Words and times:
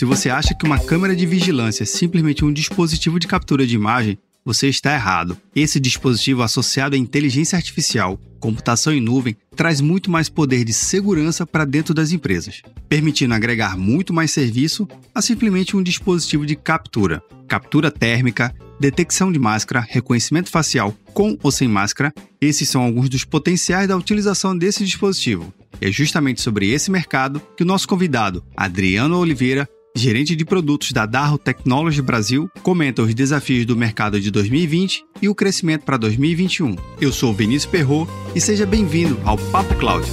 Se 0.00 0.06
você 0.06 0.30
acha 0.30 0.54
que 0.54 0.64
uma 0.64 0.78
câmera 0.78 1.14
de 1.14 1.26
vigilância 1.26 1.82
é 1.82 1.86
simplesmente 1.86 2.42
um 2.42 2.50
dispositivo 2.50 3.20
de 3.20 3.26
captura 3.26 3.66
de 3.66 3.74
imagem, 3.74 4.16
você 4.42 4.66
está 4.66 4.94
errado. 4.94 5.36
Esse 5.54 5.78
dispositivo 5.78 6.42
associado 6.42 6.96
à 6.96 6.98
inteligência 6.98 7.54
artificial, 7.54 8.18
computação 8.40 8.94
em 8.94 9.00
nuvem, 9.02 9.36
traz 9.54 9.82
muito 9.82 10.10
mais 10.10 10.30
poder 10.30 10.64
de 10.64 10.72
segurança 10.72 11.46
para 11.46 11.66
dentro 11.66 11.92
das 11.92 12.12
empresas, 12.12 12.62
permitindo 12.88 13.34
agregar 13.34 13.76
muito 13.76 14.10
mais 14.10 14.30
serviço 14.30 14.88
a 15.14 15.20
simplesmente 15.20 15.76
um 15.76 15.82
dispositivo 15.82 16.46
de 16.46 16.56
captura. 16.56 17.22
Captura 17.46 17.90
térmica, 17.90 18.54
detecção 18.80 19.30
de 19.30 19.38
máscara, 19.38 19.86
reconhecimento 19.86 20.48
facial 20.48 20.96
com 21.12 21.36
ou 21.42 21.52
sem 21.52 21.68
máscara, 21.68 22.10
esses 22.40 22.66
são 22.70 22.80
alguns 22.80 23.10
dos 23.10 23.26
potenciais 23.26 23.86
da 23.86 23.98
utilização 23.98 24.56
desse 24.56 24.82
dispositivo. 24.82 25.52
É 25.78 25.92
justamente 25.92 26.40
sobre 26.40 26.70
esse 26.70 26.90
mercado 26.90 27.38
que 27.54 27.62
o 27.62 27.66
nosso 27.66 27.86
convidado, 27.86 28.42
Adriano 28.56 29.18
Oliveira, 29.18 29.68
gerente 29.96 30.36
de 30.36 30.44
produtos 30.44 30.92
da 30.92 31.06
Darro 31.06 31.38
Technology 31.38 32.02
Brasil, 32.02 32.50
comenta 32.62 33.02
os 33.02 33.14
desafios 33.14 33.66
do 33.66 33.76
mercado 33.76 34.20
de 34.20 34.30
2020 34.30 35.04
e 35.20 35.28
o 35.28 35.34
crescimento 35.34 35.84
para 35.84 35.96
2021. 35.96 36.76
Eu 37.00 37.12
sou 37.12 37.34
Vinícius 37.34 37.70
Perro 37.70 38.08
e 38.34 38.40
seja 38.40 38.64
bem-vindo 38.66 39.18
ao 39.24 39.36
Papo 39.36 39.74
Cloud. 39.76 40.06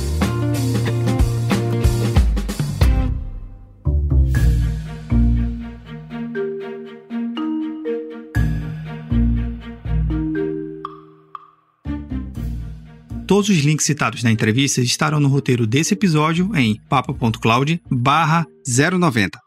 Todos 13.27 13.49
os 13.49 13.57
links 13.57 13.85
citados 13.85 14.23
na 14.23 14.31
entrevista 14.31 14.79
estarão 14.79 15.19
no 15.19 15.27
roteiro 15.27 15.67
desse 15.67 15.93
episódio 15.93 16.49
em 16.55 16.79
papo.cloud 16.89 17.81
090. 17.91 19.46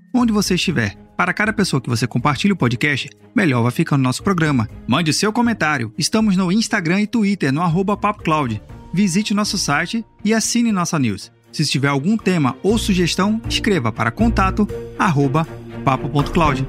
onde 0.13 0.33
você 0.33 0.55
estiver. 0.55 0.95
Para 1.15 1.33
cada 1.33 1.53
pessoa 1.53 1.79
que 1.79 1.89
você 1.89 2.07
compartilha 2.07 2.53
o 2.53 2.57
podcast, 2.57 3.09
melhor 3.35 3.61
vai 3.61 3.71
ficando 3.71 4.01
nosso 4.01 4.23
programa. 4.23 4.69
Mande 4.87 5.13
seu 5.13 5.31
comentário. 5.31 5.93
Estamos 5.97 6.35
no 6.35 6.51
Instagram 6.51 7.01
e 7.01 7.07
Twitter, 7.07 7.51
no 7.51 7.61
arroba 7.61 7.95
PapoCloud. 7.95 8.61
Visite 8.93 9.33
nosso 9.33 9.57
site 9.57 10.03
e 10.25 10.33
assine 10.33 10.71
nossa 10.71 10.97
news. 10.97 11.31
Se 11.51 11.65
tiver 11.65 11.89
algum 11.89 12.17
tema 12.17 12.57
ou 12.63 12.77
sugestão, 12.77 13.41
escreva 13.47 13.91
para 13.91 14.09
contato 14.09 14.67
arroba 14.97 15.45
papo.cloud. 15.83 16.65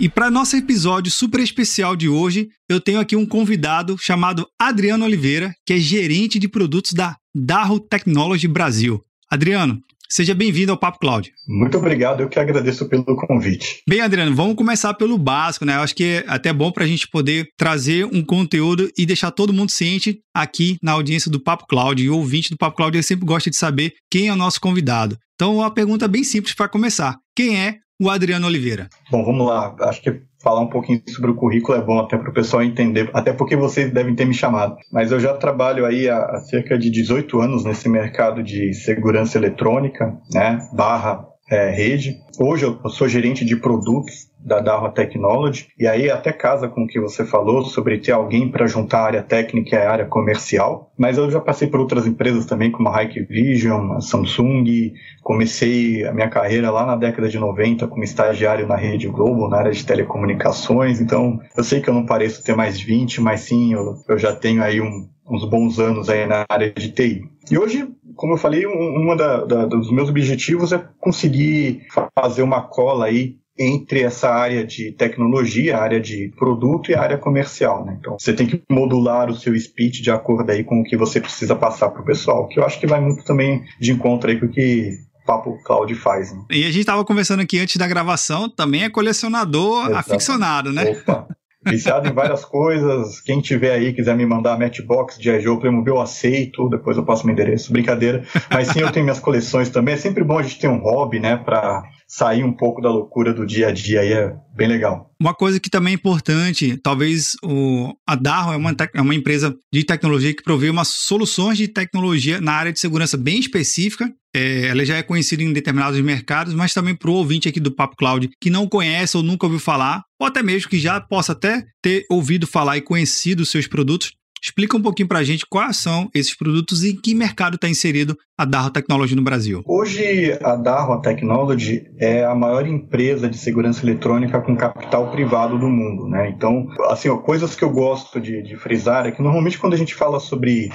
E 0.00 0.08
para 0.08 0.30
nosso 0.30 0.54
episódio 0.54 1.10
super 1.10 1.40
especial 1.40 1.96
de 1.96 2.08
hoje, 2.08 2.48
eu 2.68 2.80
tenho 2.80 3.00
aqui 3.00 3.16
um 3.16 3.26
convidado 3.26 3.96
chamado 3.98 4.46
Adriano 4.56 5.04
Oliveira, 5.04 5.52
que 5.66 5.72
é 5.72 5.78
gerente 5.78 6.38
de 6.38 6.46
produtos 6.48 6.92
da 6.92 7.16
Darro 7.34 7.80
Technology 7.80 8.46
Brasil. 8.46 9.02
Adriano, 9.28 9.82
Seja 10.10 10.34
bem-vindo 10.34 10.72
ao 10.72 10.78
Papo 10.78 10.98
Cloud. 11.00 11.30
Muito 11.46 11.76
obrigado, 11.76 12.22
eu 12.22 12.30
que 12.30 12.38
agradeço 12.38 12.88
pelo 12.88 13.04
convite. 13.04 13.82
Bem, 13.86 14.00
Adriano, 14.00 14.34
vamos 14.34 14.56
começar 14.56 14.94
pelo 14.94 15.18
básico, 15.18 15.66
né? 15.66 15.76
Eu 15.76 15.80
acho 15.80 15.94
que 15.94 16.02
é 16.02 16.24
até 16.26 16.50
bom 16.50 16.72
para 16.72 16.84
a 16.84 16.86
gente 16.86 17.06
poder 17.06 17.46
trazer 17.58 18.06
um 18.06 18.24
conteúdo 18.24 18.90
e 18.96 19.04
deixar 19.04 19.30
todo 19.30 19.52
mundo 19.52 19.70
ciente 19.70 20.18
aqui 20.32 20.78
na 20.82 20.92
audiência 20.92 21.30
do 21.30 21.38
Papo 21.38 21.66
Cloud. 21.66 22.02
E 22.02 22.08
o 22.08 22.16
ouvinte 22.16 22.48
do 22.48 22.56
Papo 22.56 22.78
Cloud 22.78 23.02
sempre 23.02 23.26
gosta 23.26 23.50
de 23.50 23.56
saber 23.56 23.92
quem 24.10 24.28
é 24.28 24.32
o 24.32 24.36
nosso 24.36 24.58
convidado. 24.58 25.18
Então, 25.34 25.56
uma 25.56 25.70
pergunta 25.70 26.08
bem 26.08 26.24
simples 26.24 26.54
para 26.54 26.70
começar: 26.70 27.18
quem 27.36 27.60
é 27.60 27.76
o 28.00 28.08
Adriano 28.08 28.46
Oliveira? 28.46 28.88
Bom, 29.10 29.24
vamos 29.24 29.46
lá. 29.46 29.74
Acho 29.80 30.00
que 30.02 30.22
falar 30.42 30.60
um 30.60 30.68
pouquinho 30.68 31.02
sobre 31.08 31.30
o 31.30 31.34
currículo 31.34 31.76
é 31.76 31.82
bom 31.82 31.98
até 31.98 32.16
para 32.16 32.30
o 32.30 32.32
pessoal 32.32 32.62
entender, 32.62 33.10
até 33.12 33.32
porque 33.32 33.56
vocês 33.56 33.92
devem 33.92 34.14
ter 34.14 34.24
me 34.24 34.34
chamado. 34.34 34.76
Mas 34.92 35.10
eu 35.10 35.18
já 35.18 35.34
trabalho 35.34 35.84
aí 35.84 36.08
há, 36.08 36.40
cerca 36.40 36.78
de 36.78 36.90
18 36.90 37.40
anos 37.40 37.64
nesse 37.64 37.88
mercado 37.88 38.42
de 38.42 38.72
segurança 38.72 39.36
eletrônica, 39.36 40.16
né, 40.32 40.58
barra 40.72 41.27
é, 41.50 41.70
rede. 41.70 42.20
Hoje 42.38 42.64
eu 42.64 42.88
sou 42.90 43.08
gerente 43.08 43.44
de 43.44 43.56
produtos 43.56 44.28
da 44.38 44.60
Darwa 44.60 44.90
Technology, 44.90 45.68
e 45.76 45.86
aí 45.86 46.08
até 46.08 46.32
casa 46.32 46.68
com 46.68 46.84
o 46.84 46.86
que 46.86 47.00
você 47.00 47.24
falou 47.24 47.64
sobre 47.64 47.98
ter 47.98 48.12
alguém 48.12 48.48
para 48.48 48.66
juntar 48.66 49.00
a 49.00 49.06
área 49.06 49.22
técnica 49.22 49.74
e 49.74 49.78
a 49.78 49.90
área 49.90 50.06
comercial, 50.06 50.92
mas 50.96 51.18
eu 51.18 51.28
já 51.30 51.40
passei 51.40 51.66
por 51.66 51.80
outras 51.80 52.06
empresas 52.06 52.46
também, 52.46 52.70
como 52.70 52.88
a 52.88 53.02
Hikvision, 53.02 53.92
a 53.92 54.00
Samsung, 54.00 54.94
comecei 55.22 56.06
a 56.06 56.12
minha 56.12 56.28
carreira 56.28 56.70
lá 56.70 56.86
na 56.86 56.94
década 56.94 57.28
de 57.28 57.38
90 57.38 57.88
como 57.88 58.04
estagiário 58.04 58.66
na 58.66 58.76
Rede 58.76 59.08
Globo, 59.08 59.48
na 59.48 59.58
área 59.58 59.72
de 59.72 59.84
telecomunicações, 59.84 61.00
então 61.00 61.40
eu 61.56 61.64
sei 61.64 61.80
que 61.80 61.90
eu 61.90 61.94
não 61.94 62.06
pareço 62.06 62.44
ter 62.44 62.54
mais 62.54 62.80
20, 62.80 63.20
mas 63.20 63.40
sim, 63.40 63.74
eu, 63.74 63.96
eu 64.08 64.18
já 64.18 64.34
tenho 64.34 64.62
aí 64.62 64.80
um, 64.80 65.08
uns 65.28 65.44
bons 65.44 65.78
anos 65.80 66.08
aí 66.08 66.26
na 66.26 66.44
área 66.48 66.72
de 66.72 66.92
TI. 66.92 67.24
E 67.50 67.58
hoje 67.58 67.88
como 68.18 68.34
eu 68.34 68.36
falei, 68.36 68.66
um 68.66 69.16
da, 69.16 69.44
da, 69.44 69.64
dos 69.64 69.92
meus 69.92 70.08
objetivos 70.08 70.72
é 70.72 70.84
conseguir 70.98 71.86
fazer 72.18 72.42
uma 72.42 72.62
cola 72.62 73.06
aí 73.06 73.36
entre 73.56 74.02
essa 74.02 74.28
área 74.28 74.64
de 74.66 74.92
tecnologia, 74.92 75.76
a 75.76 75.82
área 75.82 76.00
de 76.00 76.32
produto 76.36 76.90
e 76.90 76.94
a 76.94 77.00
área 77.00 77.16
comercial. 77.16 77.84
Né? 77.84 77.96
Então, 77.98 78.16
você 78.18 78.32
tem 78.32 78.46
que 78.46 78.60
modular 78.68 79.30
o 79.30 79.36
seu 79.36 79.58
speech 79.58 80.02
de 80.02 80.10
acordo 80.10 80.50
aí 80.50 80.64
com 80.64 80.80
o 80.80 80.84
que 80.84 80.96
você 80.96 81.20
precisa 81.20 81.54
passar 81.54 81.90
para 81.90 82.02
o 82.02 82.04
pessoal, 82.04 82.48
que 82.48 82.58
eu 82.58 82.64
acho 82.64 82.78
que 82.80 82.86
vai 82.86 83.00
muito 83.00 83.24
também 83.24 83.64
de 83.80 83.92
encontro 83.92 84.30
aí 84.30 84.38
com 84.38 84.46
o 84.46 84.50
que 84.50 84.98
Papo 85.24 85.56
Cloud 85.62 85.94
faz. 85.94 86.32
Né? 86.32 86.42
E 86.50 86.64
a 86.64 86.68
gente 86.68 86.80
estava 86.80 87.04
conversando 87.04 87.40
aqui 87.40 87.60
antes 87.60 87.76
da 87.76 87.86
gravação, 87.86 88.48
também 88.48 88.82
é 88.82 88.90
colecionador 88.90 89.86
Exato. 89.86 89.96
aficionado, 89.96 90.72
né? 90.72 90.90
Opa. 90.90 91.28
Viciado 91.68 92.08
em 92.08 92.12
várias 92.12 92.44
coisas. 92.44 93.20
Quem 93.20 93.40
tiver 93.40 93.72
aí, 93.72 93.92
quiser 93.92 94.16
me 94.16 94.26
mandar 94.26 94.58
Matchbox 94.58 95.18
de 95.18 95.30
iJoe 95.30 95.60
Playmobil, 95.60 95.94
eu 95.94 96.00
aceito. 96.00 96.68
Depois 96.68 96.96
eu 96.96 97.04
passo 97.04 97.26
meu 97.26 97.32
endereço. 97.32 97.72
Brincadeira. 97.72 98.24
Mas 98.50 98.68
sim, 98.68 98.80
eu 98.80 98.90
tenho 98.90 99.04
minhas 99.04 99.20
coleções 99.20 99.70
também. 99.70 99.94
É 99.94 99.98
sempre 99.98 100.24
bom 100.24 100.38
a 100.38 100.42
gente 100.42 100.58
ter 100.58 100.68
um 100.68 100.78
hobby, 100.78 101.20
né? 101.20 101.36
Pra 101.36 101.82
sair 102.08 102.42
um 102.42 102.52
pouco 102.52 102.80
da 102.80 102.90
loucura 102.90 103.34
do 103.34 103.44
dia 103.44 103.68
a 103.68 103.70
dia 103.70 104.00
aí 104.00 104.12
é 104.12 104.34
bem 104.56 104.66
legal. 104.66 105.12
Uma 105.20 105.34
coisa 105.34 105.60
que 105.60 105.68
também 105.68 105.92
é 105.92 105.94
importante, 105.94 106.78
talvez 106.82 107.36
o, 107.44 107.92
a 108.06 108.14
Darro 108.14 108.52
é 108.52 108.56
uma, 108.56 108.74
é 108.94 109.00
uma 109.00 109.14
empresa 109.14 109.54
de 109.70 109.84
tecnologia 109.84 110.34
que 110.34 110.42
provê 110.42 110.70
umas 110.70 110.88
soluções 110.88 111.58
de 111.58 111.68
tecnologia 111.68 112.40
na 112.40 112.52
área 112.52 112.72
de 112.72 112.80
segurança 112.80 113.16
bem 113.16 113.38
específica. 113.38 114.10
É, 114.34 114.68
ela 114.68 114.84
já 114.84 114.96
é 114.96 115.02
conhecida 115.02 115.42
em 115.42 115.52
determinados 115.52 116.00
mercados, 116.00 116.54
mas 116.54 116.72
também 116.72 116.94
para 116.94 117.10
o 117.10 117.14
ouvinte 117.14 117.48
aqui 117.48 117.60
do 117.60 117.74
Papo 117.74 117.96
Cloud 117.96 118.30
que 118.40 118.50
não 118.50 118.66
conhece 118.66 119.16
ou 119.16 119.22
nunca 119.22 119.46
ouviu 119.46 119.60
falar, 119.60 120.02
ou 120.18 120.26
até 120.26 120.42
mesmo 120.42 120.70
que 120.70 120.78
já 120.78 121.00
possa 121.00 121.32
até 121.32 121.64
ter 121.82 122.04
ouvido 122.10 122.46
falar 122.46 122.78
e 122.78 122.82
conhecido 122.82 123.44
seus 123.44 123.66
produtos, 123.66 124.12
Explica 124.42 124.76
um 124.76 124.82
pouquinho 124.82 125.08
para 125.08 125.18
a 125.18 125.24
gente 125.24 125.46
quais 125.46 125.76
são 125.76 126.08
esses 126.14 126.36
produtos 126.36 126.84
e 126.84 126.90
em 126.90 126.96
que 126.96 127.14
mercado 127.14 127.56
está 127.56 127.68
inserido 127.68 128.16
a 128.36 128.44
Darro 128.44 128.70
Technology 128.70 129.14
no 129.14 129.22
Brasil. 129.22 129.62
Hoje, 129.66 130.38
a 130.42 130.54
Darro 130.54 131.00
Technology 131.00 131.84
é 131.98 132.24
a 132.24 132.34
maior 132.34 132.66
empresa 132.66 133.28
de 133.28 133.36
segurança 133.36 133.84
eletrônica 133.84 134.40
com 134.40 134.56
capital 134.56 135.10
privado 135.10 135.58
do 135.58 135.68
mundo. 135.68 136.08
Né? 136.08 136.30
Então, 136.30 136.68
assim, 136.84 137.08
ó, 137.08 137.16
coisas 137.18 137.54
que 137.54 137.64
eu 137.64 137.70
gosto 137.70 138.20
de, 138.20 138.42
de 138.42 138.56
frisar 138.56 139.06
é 139.06 139.12
que 139.12 139.22
normalmente 139.22 139.58
quando 139.58 139.74
a 139.74 139.78
gente 139.78 139.94
fala 139.94 140.20
sobre 140.20 140.70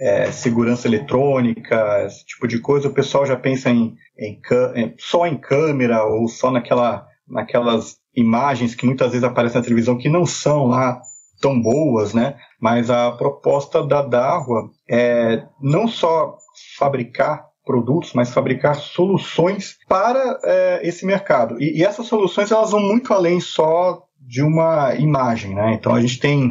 é, 0.00 0.30
segurança 0.30 0.86
eletrônica, 0.86 2.04
esse 2.06 2.24
tipo 2.24 2.46
de 2.46 2.60
coisa, 2.60 2.88
o 2.88 2.94
pessoal 2.94 3.26
já 3.26 3.36
pensa 3.36 3.70
em, 3.70 3.94
em, 4.18 4.40
em, 4.76 4.94
só 4.98 5.26
em 5.26 5.36
câmera 5.36 6.04
ou 6.04 6.28
só 6.28 6.50
naquela, 6.50 7.06
naquelas 7.28 7.96
imagens 8.14 8.74
que 8.74 8.86
muitas 8.86 9.10
vezes 9.10 9.24
aparecem 9.24 9.58
na 9.58 9.64
televisão 9.64 9.98
que 9.98 10.08
não 10.08 10.24
são 10.24 10.66
lá 10.66 11.00
tão 11.40 11.60
boas, 11.60 12.14
né? 12.14 12.36
Mas 12.60 12.90
a 12.90 13.12
proposta 13.12 13.86
da 13.86 14.02
Darwa 14.02 14.70
é 14.88 15.44
não 15.60 15.86
só 15.86 16.36
fabricar 16.76 17.46
produtos, 17.64 18.14
mas 18.14 18.32
fabricar 18.32 18.74
soluções 18.76 19.76
para 19.86 20.40
é, 20.42 20.80
esse 20.88 21.04
mercado. 21.04 21.60
E, 21.60 21.78
e, 21.78 21.84
essas 21.84 22.06
soluções 22.06 22.50
elas 22.50 22.70
vão 22.70 22.80
muito 22.80 23.12
além 23.12 23.40
só 23.40 24.02
de 24.18 24.42
uma 24.42 24.94
imagem, 24.94 25.54
né? 25.54 25.74
Então 25.74 25.94
a 25.94 26.00
gente 26.00 26.18
tem, 26.18 26.50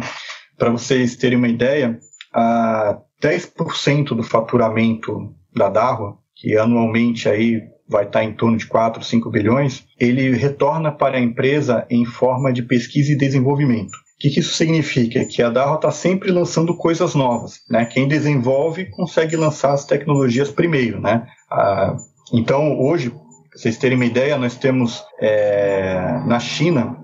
para 0.57 0.69
vocês 0.69 1.15
terem 1.15 1.37
uma 1.37 1.47
ideia, 1.47 1.99
a 2.31 2.99
10% 3.21 4.09
do 4.09 4.21
faturamento 4.21 5.33
da 5.55 5.69
Darwa, 5.69 6.19
que 6.35 6.55
anualmente 6.55 7.27
aí 7.27 7.63
vai 7.89 8.05
estar 8.05 8.23
em 8.23 8.33
torno 8.33 8.57
de 8.57 8.67
4, 8.67 9.03
5 9.03 9.29
bilhões, 9.31 9.85
ele 9.99 10.31
retorna 10.31 10.91
para 10.91 11.17
a 11.17 11.21
empresa 11.21 11.85
em 11.89 12.05
forma 12.05 12.53
de 12.53 12.61
pesquisa 12.61 13.13
e 13.13 13.17
desenvolvimento. 13.17 13.97
O 14.17 14.19
que, 14.19 14.31
que, 14.31 14.39
isso 14.39 14.55
significa? 14.55 15.23
Que 15.25 15.43
a 15.43 15.49
Darro 15.51 15.75
está 15.75 15.91
sempre 15.91 16.31
lançando 16.31 16.75
coisas 16.75 17.13
novas. 17.13 17.61
Né? 17.69 17.85
Quem 17.85 18.07
desenvolve 18.07 18.85
consegue 18.85 19.35
lançar 19.35 19.73
as 19.73 19.85
tecnologias 19.85 20.49
primeiro. 20.49 20.99
Né? 20.99 21.27
Ah, 21.51 21.95
então, 22.33 22.79
hoje, 22.79 23.11
para 23.11 23.19
vocês 23.53 23.77
terem 23.77 23.95
uma 23.95 24.05
ideia, 24.05 24.35
nós 24.35 24.55
temos 24.55 25.03
é, 25.21 26.19
na 26.25 26.39
China 26.39 26.97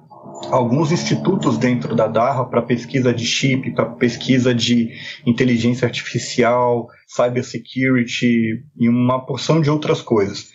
alguns 0.49 0.91
institutos 0.91 1.55
dentro 1.55 1.95
da 1.95 2.07
DARPA 2.07 2.45
para 2.45 2.61
pesquisa 2.63 3.13
de 3.13 3.25
chip, 3.25 3.69
para 3.75 3.85
pesquisa 3.85 4.53
de 4.53 4.89
inteligência 5.23 5.85
artificial, 5.85 6.87
cybersecurity 7.07 8.63
e 8.75 8.89
uma 8.89 9.23
porção 9.23 9.61
de 9.61 9.69
outras 9.69 10.01
coisas. 10.01 10.51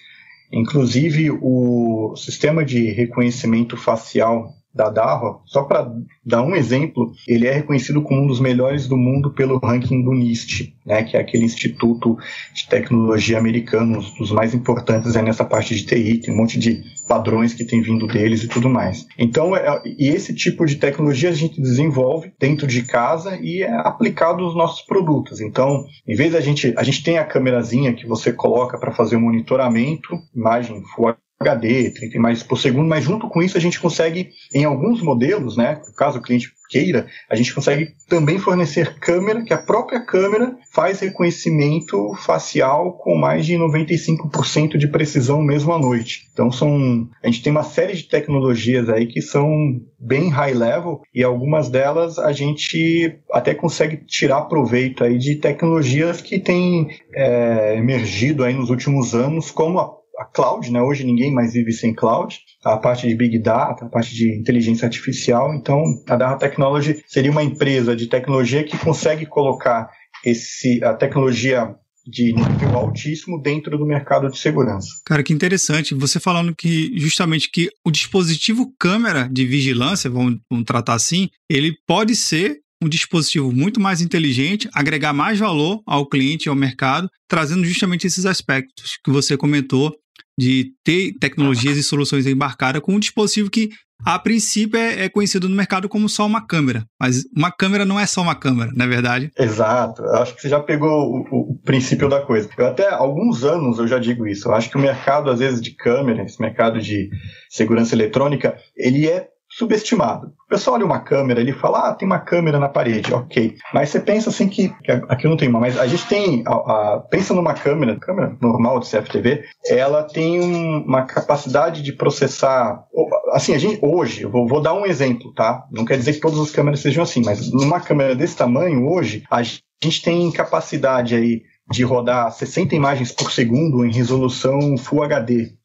Inclusive, 0.53 1.31
o 1.31 2.15
sistema 2.17 2.65
de 2.65 2.91
reconhecimento 2.91 3.77
facial 3.77 4.49
da 4.79 4.89
Darwa, 4.89 5.41
só 5.45 5.65
para 5.65 5.93
dar 6.25 6.43
um 6.43 6.55
exemplo, 6.55 7.13
ele 7.27 7.49
é 7.49 7.53
reconhecido 7.53 8.01
como 8.01 8.23
um 8.23 8.27
dos 8.29 8.39
melhores 8.39 8.87
do 8.87 8.97
mundo 8.97 9.33
pelo 9.35 9.59
ranking 9.59 10.05
do 10.05 10.15
NIST, 10.15 10.73
né, 10.87 11.03
que 11.03 11.17
é 11.17 11.21
aquele 11.21 11.45
instituto 11.45 12.17
de 12.55 12.69
tecnologia 12.69 13.39
americano, 13.39 13.99
um 13.99 14.19
dos 14.19 14.31
mais 14.31 14.55
importantes 14.55 15.17
é 15.17 15.23
nessa 15.23 15.45
parte 15.45 15.75
de 15.75 15.85
TI, 15.85 16.19
tem 16.19 16.33
um 16.33 16.37
monte 16.37 16.61
de 16.61 16.81
padrões 17.09 17.55
que 17.55 17.65
tem 17.65 17.83
vindo 17.83 18.07
deles 18.07 18.45
e 18.45 18.49
tudo 18.49 18.69
mais. 18.69 19.05
Então, 19.19 19.57
é, 19.57 19.83
e 19.85 20.07
esse 20.11 20.33
tipo 20.33 20.65
de 20.65 20.77
tecnologia 20.77 21.31
a 21.31 21.35
gente 21.35 21.61
desenvolve 21.61 22.33
dentro 22.39 22.69
de 22.69 22.83
casa 22.83 23.37
e 23.43 23.63
é 23.63 23.75
aplicado 23.81 24.45
nos 24.45 24.55
nossos 24.55 24.83
produtos. 24.83 25.41
Então, 25.41 25.85
em 26.07 26.15
vez 26.15 26.33
da 26.33 26.41
gente, 26.41 26.73
a 26.77 26.85
gente 26.85 27.03
tem 27.03 27.19
a 27.19 27.25
câmerazinha 27.25 27.95
que 27.95 28.07
você 28.07 28.33
coloca 28.33 28.79
para 28.79 28.93
fazer 28.93 29.17
o 29.17 29.21
monitoramento, 29.21 30.17
imagem 30.33 30.85
Full 30.95 31.17
HD, 31.41 31.91
30 31.91 32.17
imagens 32.17 32.43
por 32.43 32.59
segundo, 32.59 32.89
mas 32.89 33.05
junto 33.05 33.29
com 33.29 33.43
isso 33.43 33.57
a 33.57 33.61
gente 33.61 33.81
consegue, 33.81 34.31
em 34.53 34.65
alguns 34.65 35.01
modelos, 35.01 35.57
né, 35.57 35.81
caso 35.97 36.19
o 36.19 36.23
cliente 36.23 36.53
queira, 36.69 37.07
a 37.31 37.35
gente 37.35 37.55
consegue 37.55 37.95
também 38.09 38.39
fornecer 38.39 38.99
câmera, 38.99 39.43
que 39.43 39.55
a 39.55 39.59
própria 39.59 40.01
câmera 40.01 40.57
faz 40.71 41.01
reconhecimento 41.01 42.15
facial 42.17 42.93
com 42.93 43.17
mais 43.17 43.47
de 43.47 43.55
95% 43.55 44.77
de 44.77 44.89
precisão 44.89 45.41
mesmo 45.43 45.73
à 45.73 45.79
noite. 45.79 46.29
Então 46.33 46.53
são, 46.53 47.09
a 47.23 47.27
gente 47.27 47.43
tem 47.43 47.51
uma 47.51 47.63
série 47.63 47.95
de 47.95 48.05
tecnologias 48.05 48.89
aí 48.89 49.07
que 49.07 49.23
são 49.23 49.81
bem 49.99 50.29
high 50.29 50.53
level 50.53 51.01
e 51.15 51.25
algumas 51.25 51.69
delas 51.69 52.19
a 52.19 52.33
gente 52.33 53.19
até 53.33 53.55
consegue 53.55 53.97
tirar 53.97 54.43
proveito 54.43 55.03
aí 55.03 55.19
de 55.19 55.37
tecnologias 55.37 56.21
que 56.21 56.39
têm 56.39 56.89
é, 57.15 57.77
emergido 57.77 58.45
aí 58.45 58.55
nos 58.55 58.71
últimos 58.71 59.15
anos, 59.15 59.51
como 59.51 59.79
a 59.79 59.98
a 60.19 60.25
cloud, 60.25 60.71
né? 60.71 60.83
Hoje 60.83 61.05
ninguém 61.05 61.33
mais 61.33 61.53
vive 61.53 61.73
sem 61.73 61.95
cloud. 61.95 62.39
A 62.65 62.77
parte 62.77 63.07
de 63.07 63.15
big 63.15 63.39
data, 63.39 63.85
a 63.85 63.89
parte 63.89 64.15
de 64.15 64.37
inteligência 64.37 64.85
artificial. 64.87 65.55
Então, 65.55 65.81
a 66.09 66.17
Data 66.17 66.39
Technology 66.39 67.03
seria 67.07 67.31
uma 67.31 67.43
empresa 67.43 67.95
de 67.95 68.09
tecnologia 68.09 68.65
que 68.65 68.77
consegue 68.79 69.25
colocar 69.25 69.89
esse 70.25 70.83
a 70.83 70.95
tecnologia 70.95 71.75
de 72.05 72.33
nível 72.33 72.75
altíssimo 72.75 73.41
dentro 73.41 73.77
do 73.77 73.87
mercado 73.87 74.31
de 74.31 74.39
segurança. 74.39 74.89
Cara, 75.05 75.23
que 75.23 75.33
interessante. 75.33 75.95
Você 75.95 76.19
falando 76.19 76.55
que 76.57 76.91
justamente 76.99 77.51
que 77.51 77.69
o 77.85 77.91
dispositivo 77.91 78.73
câmera 78.79 79.29
de 79.31 79.45
vigilância, 79.45 80.09
vamos, 80.09 80.39
vamos 80.51 80.65
tratar 80.65 80.95
assim, 80.95 81.29
ele 81.51 81.77
pode 81.87 82.17
ser 82.17 82.59
um 82.83 82.89
dispositivo 82.89 83.53
muito 83.53 83.81
mais 83.81 84.01
inteligente, 84.01 84.69
agregar 84.73 85.13
mais 85.13 85.39
valor 85.39 85.83
ao 85.87 86.09
cliente 86.09 86.47
e 86.47 86.49
ao 86.49 86.55
mercado, 86.55 87.11
trazendo 87.29 87.65
justamente 87.65 88.07
esses 88.07 88.25
aspectos 88.25 88.97
que 89.05 89.11
você 89.11 89.37
comentou 89.37 89.95
de 90.39 90.73
ter 90.85 91.15
tecnologias 91.21 91.77
e 91.77 91.83
soluções 91.83 92.25
embarcadas 92.25 92.81
com 92.81 92.95
um 92.95 93.01
dispositivo 93.01 93.51
que, 93.51 93.71
a 94.07 94.17
princípio, 94.17 94.79
é, 94.79 95.07
é, 95.07 95.09
conhecido 95.09 95.49
no 95.49 95.57
mercado 95.57 95.89
como 95.89 96.09
só 96.09 96.25
uma 96.25 96.47
câmera. 96.47 96.85
Mas 97.01 97.25
uma 97.37 97.51
câmera 97.51 97.85
não 97.85 97.99
é 97.99 98.07
só 98.07 98.23
uma 98.23 98.37
câmera, 98.37 98.71
não 98.73 98.85
é 98.85 98.89
verdade? 98.89 99.33
Exato. 99.37 100.01
Eu 100.03 100.15
acho 100.15 100.37
que 100.37 100.41
você 100.41 100.49
já 100.49 100.61
pegou 100.61 101.11
o, 101.11 101.53
o, 101.53 101.59
princípio 101.65 102.09
da 102.09 102.21
coisa. 102.21 102.49
Eu 102.57 102.69
até 102.69 102.89
alguns 102.89 103.43
anos 103.43 103.81
eu 103.81 103.89
já 103.89 103.99
digo 103.99 104.29
isso. 104.29 104.49
Eu 104.49 104.55
acho 104.55 104.71
que 104.71 104.77
o 104.77 104.81
mercado, 104.81 105.29
às 105.29 105.41
vezes, 105.41 105.61
de 105.61 105.73
câmera, 105.73 106.23
esse 106.23 106.41
mercado 106.41 106.81
de 106.81 107.11
segurança 107.51 107.97
eletrônica, 107.97 108.57
ele 108.77 109.09
é 109.09 109.29
subestimado. 109.59 110.29
O 110.47 110.49
pessoal 110.49 110.77
olha 110.77 110.87
uma 110.87 111.01
câmera, 111.01 111.41
ele 111.41 111.53
fala, 111.53 111.89
ah, 111.89 111.95
tem 111.95 112.07
uma 112.07 112.21
câmera 112.21 112.61
na 112.61 112.69
parede, 112.69 113.13
ok. 113.13 113.57
Mas 113.75 113.91
você 113.91 113.99
pensa 113.99 114.31
assim 114.31 114.49
que, 114.49 114.69
que 114.83 114.93
aqui 114.93 115.27
não 115.27 115.37
tem 115.37 115.49
uma, 115.49 115.59
mas 115.59 115.77
a 115.77 115.87
gente 115.87 116.07
tem, 116.07 116.45
a, 116.47 116.53
a, 116.53 117.01
pensa 117.11 117.35
numa 117.35 117.53
câmera, 117.55 117.99
câmera 117.99 118.37
normal 118.41 118.79
de 118.79 118.89
CFTV, 118.89 119.45
ela 119.69 120.05
tem 120.05 120.41
um, 120.41 120.85
uma 120.85 121.03
capacidade 121.03 121.83
de 121.83 121.93
processar, 121.93 122.85
assim, 123.33 123.53
a 123.53 123.59
gente, 123.59 123.81
hoje, 123.83 124.23
eu 124.23 124.31
vou, 124.31 124.47
vou, 124.47 124.63
dar 124.63 124.75
um 124.75 124.87
exemplo, 124.87 125.35
tá? 125.35 125.65
Não 125.73 125.85
quer 125.85 125.97
dizer 125.97 126.13
que 126.13 126.21
todas 126.21 126.39
as 126.39 126.53
câmeras 126.53 126.81
sejam 126.81 127.03
assim, 127.03 127.23
mas 127.25 127.51
numa 127.51 127.81
câmera 127.81 128.15
desse 128.15 128.37
tamanho, 128.37 128.89
hoje, 128.89 129.25
a 129.29 129.43
gente 129.43 130.03
tem 130.03 130.31
capacidade 130.31 131.17
aí 131.17 131.43
de 131.71 131.83
rodar 131.83 132.31
60 132.33 132.75
imagens 132.75 133.13
por 133.13 133.31
segundo 133.31 133.85
em 133.85 133.93
resolução 133.93 134.77
Full 134.79 135.03
HD. 135.03 135.58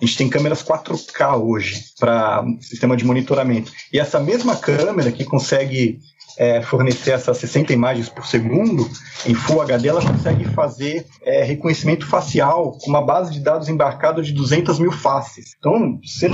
A 0.00 0.04
gente 0.04 0.16
tem 0.16 0.28
câmeras 0.28 0.62
4K 0.62 1.42
hoje 1.42 1.82
para 1.98 2.44
sistema 2.60 2.96
de 2.96 3.04
monitoramento. 3.04 3.72
E 3.92 3.98
essa 3.98 4.20
mesma 4.20 4.56
câmera 4.56 5.10
que 5.10 5.24
consegue 5.24 5.98
é, 6.38 6.62
fornecer 6.62 7.10
essas 7.10 7.36
60 7.38 7.72
imagens 7.72 8.08
por 8.08 8.24
segundo 8.24 8.88
em 9.26 9.34
Full 9.34 9.60
HD, 9.60 9.88
ela 9.88 10.00
consegue 10.00 10.44
fazer 10.44 11.04
é, 11.22 11.42
reconhecimento 11.42 12.06
facial 12.06 12.78
com 12.78 12.88
uma 12.88 13.04
base 13.04 13.32
de 13.32 13.40
dados 13.40 13.68
embarcada 13.68 14.22
de 14.22 14.32
200 14.32 14.78
mil 14.78 14.92
faces. 14.92 15.56
Então, 15.58 15.98
você, 16.00 16.30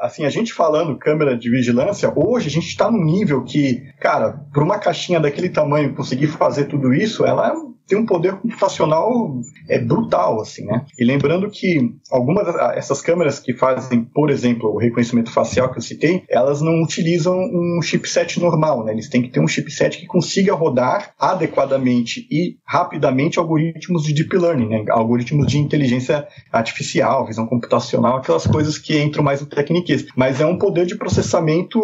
assim, 0.00 0.24
a 0.24 0.30
gente 0.30 0.54
falando 0.54 0.98
câmera 0.98 1.36
de 1.36 1.50
vigilância, 1.50 2.10
hoje 2.16 2.48
a 2.48 2.50
gente 2.50 2.68
está 2.68 2.90
num 2.90 3.04
nível 3.04 3.44
que, 3.44 3.82
cara, 4.00 4.40
para 4.50 4.64
uma 4.64 4.78
caixinha 4.78 5.20
daquele 5.20 5.50
tamanho 5.50 5.94
conseguir 5.94 6.28
fazer 6.28 6.64
tudo 6.64 6.94
isso, 6.94 7.26
ela 7.26 7.48
é 7.48 7.67
tem 7.88 7.98
um 7.98 8.06
poder 8.06 8.34
computacional 8.36 9.40
é 9.68 9.78
brutal, 9.78 10.40
assim, 10.40 10.64
né? 10.64 10.84
E 10.98 11.04
lembrando 11.04 11.50
que 11.50 11.94
algumas 12.10 12.46
essas 12.76 13.00
câmeras 13.00 13.40
que 13.40 13.54
fazem, 13.54 14.04
por 14.04 14.30
exemplo, 14.30 14.70
o 14.70 14.78
reconhecimento 14.78 15.32
facial 15.32 15.70
que 15.72 15.78
eu 15.78 15.82
citei, 15.82 16.22
elas 16.28 16.60
não 16.60 16.82
utilizam 16.82 17.38
um 17.38 17.80
chipset 17.82 18.38
normal, 18.38 18.84
né? 18.84 18.92
Eles 18.92 19.08
têm 19.08 19.22
que 19.22 19.30
ter 19.30 19.40
um 19.40 19.48
chipset 19.48 19.98
que 19.98 20.06
consiga 20.06 20.54
rodar 20.54 21.12
adequadamente 21.18 22.26
e 22.30 22.56
rapidamente 22.64 23.38
algoritmos 23.38 24.04
de 24.04 24.12
deep 24.12 24.36
learning, 24.36 24.68
né? 24.68 24.84
Algoritmos 24.90 25.46
de 25.46 25.58
inteligência 25.58 26.26
artificial, 26.52 27.26
visão 27.26 27.46
computacional, 27.46 28.18
aquelas 28.18 28.46
coisas 28.46 28.78
que 28.78 29.00
entram 29.00 29.24
mais 29.24 29.40
no 29.40 29.46
tecniquez. 29.46 30.06
Mas 30.14 30.40
é 30.40 30.46
um 30.46 30.58
poder 30.58 30.84
de 30.84 30.96
processamento 30.96 31.80